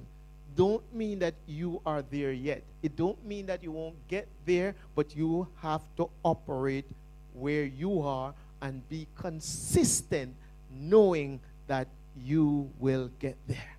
don't 0.56 0.84
mean 0.94 1.20
that 1.20 1.34
you 1.48 1.82
are 1.86 2.02
there 2.02 2.32
yet. 2.32 2.64
It 2.82 2.96
don't 2.96 3.24
mean 3.26 3.46
that 3.48 3.64
you 3.64 3.72
won't 3.72 3.96
get 4.08 4.28
there, 4.46 4.76
but 4.96 5.16
you 5.16 5.48
have 5.62 5.82
to 5.98 6.10
operate 6.24 6.86
where 7.34 7.64
you 7.66 8.02
are 8.02 8.34
and 8.62 8.88
be 8.90 9.08
consistent 9.16 10.34
knowing 10.72 11.40
that 11.68 11.88
you 12.24 12.70
will 12.80 13.12
get 13.20 13.36
there. 13.48 13.76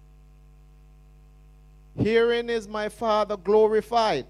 Herein 1.99 2.51
is 2.51 2.68
my 2.68 2.91
Father 2.91 3.37
glorified, 3.37 4.27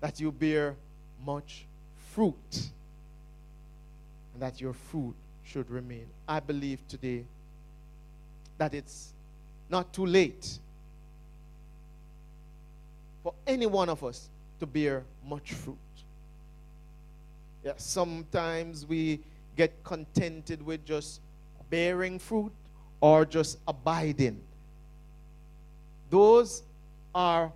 that 0.00 0.20
you 0.20 0.30
bear 0.30 0.76
much 1.24 1.64
fruit, 2.14 2.70
and 4.32 4.42
that 4.42 4.60
your 4.60 4.72
fruit 4.72 5.14
should 5.44 5.68
remain. 5.68 6.06
I 6.28 6.38
believe 6.38 6.78
today 6.86 7.24
that 8.58 8.74
it's 8.74 9.12
not 9.68 9.92
too 9.92 10.06
late 10.06 10.58
for 13.22 13.34
any 13.46 13.66
one 13.66 13.88
of 13.88 14.02
us 14.02 14.28
to 14.60 14.66
bear 14.66 15.04
much 15.26 15.52
fruit. 15.52 15.76
Yeah, 17.64 17.72
sometimes 17.76 18.86
we 18.86 19.20
get 19.56 19.72
contented 19.84 20.64
with 20.64 20.84
just 20.84 21.20
bearing 21.70 22.18
fruit 22.18 22.52
or 23.00 23.24
just 23.24 23.58
abiding. 23.66 24.40
Those 26.10 26.62
are 27.14 27.52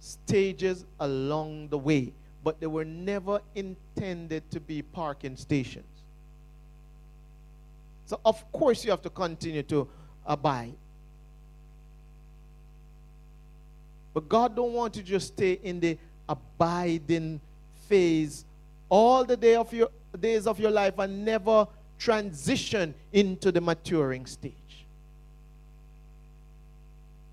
stages 0.00 0.84
along 1.00 1.68
the 1.68 1.78
way, 1.78 2.12
but 2.44 2.60
they 2.60 2.66
were 2.66 2.84
never 2.84 3.40
intended 3.54 4.48
to 4.50 4.60
be 4.60 4.82
parking 4.82 5.36
stations. 5.36 5.84
So, 8.06 8.20
of 8.24 8.50
course, 8.52 8.84
you 8.84 8.90
have 8.90 9.02
to 9.02 9.10
continue 9.10 9.62
to 9.64 9.88
abide. 10.24 10.74
But 14.18 14.28
God 14.28 14.56
don't 14.56 14.72
want 14.72 14.96
you 14.96 15.02
to 15.02 15.08
just 15.08 15.28
stay 15.28 15.60
in 15.62 15.78
the 15.78 15.96
abiding 16.28 17.40
phase 17.86 18.44
all 18.88 19.24
the 19.24 19.36
day 19.36 19.54
of 19.54 19.72
your 19.72 19.90
days 20.18 20.48
of 20.48 20.58
your 20.58 20.72
life 20.72 20.98
and 20.98 21.24
never 21.24 21.68
transition 22.00 22.94
into 23.12 23.52
the 23.52 23.60
maturing 23.60 24.26
stage. 24.26 24.52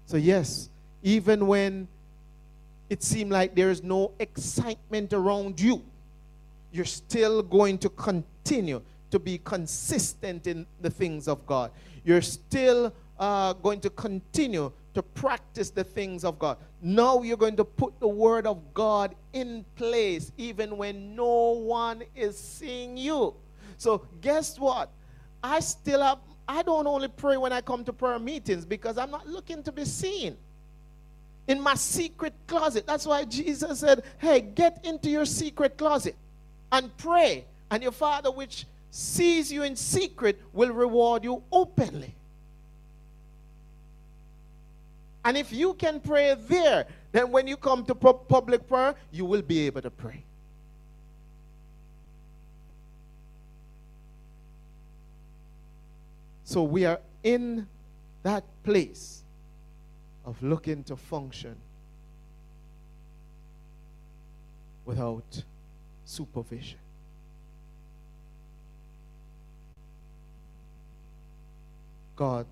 So, 0.06 0.18
yes, 0.18 0.70
even 1.02 1.48
when 1.48 1.88
it 2.88 3.02
seemed 3.02 3.32
like 3.32 3.56
there 3.56 3.72
is 3.72 3.82
no 3.82 4.12
excitement 4.20 5.12
around 5.12 5.60
you, 5.60 5.84
you're 6.72 6.86
still 6.86 7.42
going 7.42 7.80
to 7.80 7.90
continue 7.90 8.80
to 9.10 9.18
be 9.18 9.40
consistent 9.40 10.46
in 10.46 10.68
the 10.82 10.92
things 10.92 11.28
of 11.28 11.48
God. 11.48 11.72
You're 12.04 12.22
still 12.22 12.94
uh, 13.18 13.54
going 13.54 13.80
to 13.80 13.90
continue 13.90 14.72
to 14.96 15.04
practice 15.04 15.70
the 15.70 15.84
things 15.84 16.24
of 16.24 16.40
God. 16.40 16.58
Now 16.82 17.22
you're 17.22 17.38
going 17.38 17.58
to 17.58 17.66
put 17.66 18.00
the 18.00 18.08
word 18.08 18.48
of 18.48 18.74
God 18.74 19.14
in 19.34 19.64
place 19.76 20.32
even 20.38 20.78
when 20.78 21.16
no 21.16 21.52
one 21.52 22.04
is 22.16 22.38
seeing 22.38 22.98
you. 22.98 23.36
So, 23.78 24.08
guess 24.22 24.58
what? 24.58 24.90
I 25.44 25.60
still 25.60 26.02
have, 26.02 26.20
I 26.48 26.64
don't 26.64 26.88
only 26.88 27.10
pray 27.10 27.38
when 27.38 27.54
I 27.54 27.62
come 27.62 27.84
to 27.86 27.94
prayer 27.94 28.20
meetings 28.20 28.66
because 28.66 28.98
I'm 28.98 29.12
not 29.12 29.28
looking 29.28 29.62
to 29.64 29.72
be 29.72 29.86
seen. 29.86 30.38
In 31.48 31.62
my 31.62 31.76
secret 31.76 32.34
closet. 32.48 32.88
That's 32.88 33.06
why 33.06 33.24
Jesus 33.26 33.82
said, 33.82 34.04
Hey, 34.18 34.42
get 34.42 34.84
into 34.84 35.10
your 35.12 35.26
secret 35.26 35.78
closet 35.78 36.16
and 36.72 36.96
pray, 36.98 37.46
and 37.70 37.84
your 37.84 37.92
Father, 37.92 38.32
which 38.32 38.66
sees 38.90 39.52
you 39.52 39.62
in 39.62 39.76
secret, 39.76 40.42
will 40.54 40.72
reward 40.72 41.24
you 41.24 41.44
openly. 41.52 42.16
And 45.26 45.36
if 45.36 45.52
you 45.52 45.74
can 45.74 46.00
pray 46.00 46.36
there, 46.36 46.86
then 47.12 47.32
when 47.32 47.48
you 47.48 47.58
come 47.58 47.84
to 47.86 47.96
public 47.96 48.68
prayer, 48.68 48.94
you 49.12 49.26
will 49.26 49.42
be 49.42 49.66
able 49.66 49.82
to 49.82 49.90
pray. 49.90 50.24
So 56.44 56.62
we 56.62 56.86
are 56.86 57.00
in 57.24 57.68
that 58.22 58.44
place 58.64 59.24
of 60.26 60.42
looking 60.44 60.84
to 60.84 60.96
function 60.96 61.56
without 64.86 65.44
supervision. 66.06 66.78
God 72.16 72.46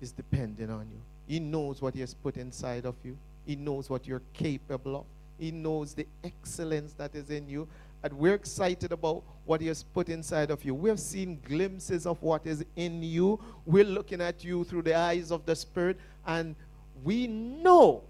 is 0.00 0.12
dependent 0.12 0.70
on 0.70 0.86
you. 0.92 1.09
He 1.30 1.38
knows 1.38 1.80
what 1.80 1.94
He 1.94 2.00
has 2.00 2.12
put 2.12 2.36
inside 2.36 2.84
of 2.84 2.96
you, 3.04 3.16
He 3.46 3.54
knows 3.54 3.88
what 3.88 4.04
you're 4.04 4.22
capable 4.32 4.96
of, 4.96 5.04
He 5.38 5.52
knows 5.52 5.94
the 5.94 6.04
excellence 6.24 6.92
that 6.94 7.14
is 7.14 7.30
in 7.30 7.48
you, 7.48 7.68
and 8.02 8.12
we're 8.14 8.34
excited 8.34 8.90
about 8.90 9.22
what 9.44 9.60
He 9.60 9.68
has 9.68 9.84
put 9.84 10.08
inside 10.08 10.50
of 10.50 10.64
you. 10.64 10.74
We 10.74 10.88
have 10.88 10.98
seen 10.98 11.38
glimpses 11.46 12.04
of 12.04 12.20
what 12.20 12.44
is 12.48 12.64
in 12.74 13.04
you. 13.04 13.38
We're 13.64 13.84
looking 13.84 14.20
at 14.20 14.42
you 14.42 14.64
through 14.64 14.82
the 14.82 14.96
eyes 14.96 15.30
of 15.30 15.46
the 15.46 15.54
Spirit, 15.54 16.00
and 16.26 16.56
we 17.04 17.28
know 17.28 18.02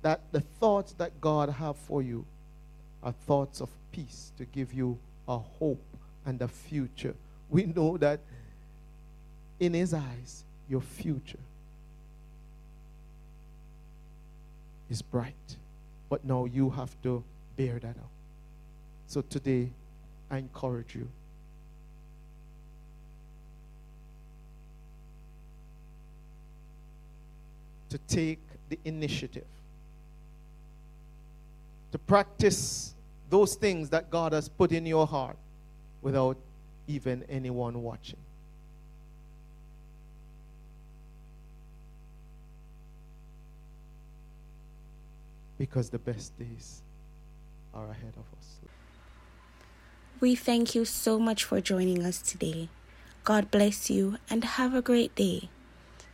that 0.00 0.22
the 0.32 0.40
thoughts 0.40 0.94
that 0.94 1.20
God 1.20 1.50
have 1.50 1.76
for 1.76 2.00
you 2.00 2.24
are 3.02 3.12
thoughts 3.26 3.60
of 3.60 3.68
peace 3.92 4.32
to 4.38 4.46
give 4.46 4.72
you 4.72 4.96
a 5.28 5.36
hope 5.36 5.84
and 6.24 6.40
a 6.40 6.48
future. 6.48 7.14
We 7.50 7.64
know 7.66 7.98
that 7.98 8.20
in 9.60 9.74
His 9.74 9.92
eyes, 9.92 10.43
your 10.68 10.80
future 10.80 11.38
is 14.90 15.02
bright. 15.02 15.56
But 16.08 16.24
now 16.24 16.44
you 16.44 16.70
have 16.70 16.90
to 17.02 17.22
bear 17.56 17.78
that 17.78 17.96
out. 17.96 18.14
So 19.06 19.22
today, 19.22 19.70
I 20.30 20.38
encourage 20.38 20.94
you. 20.94 21.08
To 27.90 27.98
take 28.08 28.40
the 28.68 28.78
initiative, 28.84 29.44
to 31.92 31.98
practice 31.98 32.92
those 33.30 33.54
things 33.54 33.88
that 33.90 34.10
God 34.10 34.32
has 34.32 34.48
put 34.48 34.72
in 34.72 34.84
your 34.84 35.06
heart 35.06 35.36
without 36.02 36.36
even 36.88 37.24
anyone 37.28 37.82
watching. 37.82 38.23
Because 45.64 45.88
the 45.88 45.98
best 45.98 46.38
days 46.38 46.82
are 47.72 47.88
ahead 47.88 48.12
of 48.18 48.26
us. 48.38 48.60
We 50.20 50.34
thank 50.34 50.74
you 50.74 50.84
so 50.84 51.18
much 51.18 51.42
for 51.42 51.62
joining 51.62 52.04
us 52.04 52.20
today. 52.20 52.68
God 53.24 53.50
bless 53.50 53.88
you 53.88 54.18
and 54.28 54.44
have 54.44 54.74
a 54.74 54.82
great 54.82 55.14
day. 55.14 55.48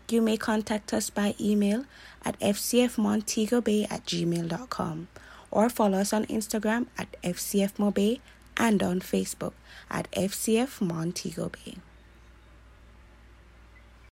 You 0.09 0.23
may 0.23 0.37
contact 0.37 0.95
us 0.95 1.11
by 1.11 1.35
email 1.41 1.85
at 2.25 2.39
fcfmontegobay 2.39 3.91
at 3.91 4.07
gmail.com 4.07 5.09
or 5.51 5.69
follow 5.69 5.99
us 5.99 6.13
on 6.13 6.27
Instagram 6.27 6.87
at 6.97 7.21
fcfmobay 7.25 8.21
and 8.57 8.81
on 8.85 9.01
Facebook 9.01 9.55
at 9.91 10.09
fcfmontegobay. 10.13 11.75
Bay. 11.75 11.90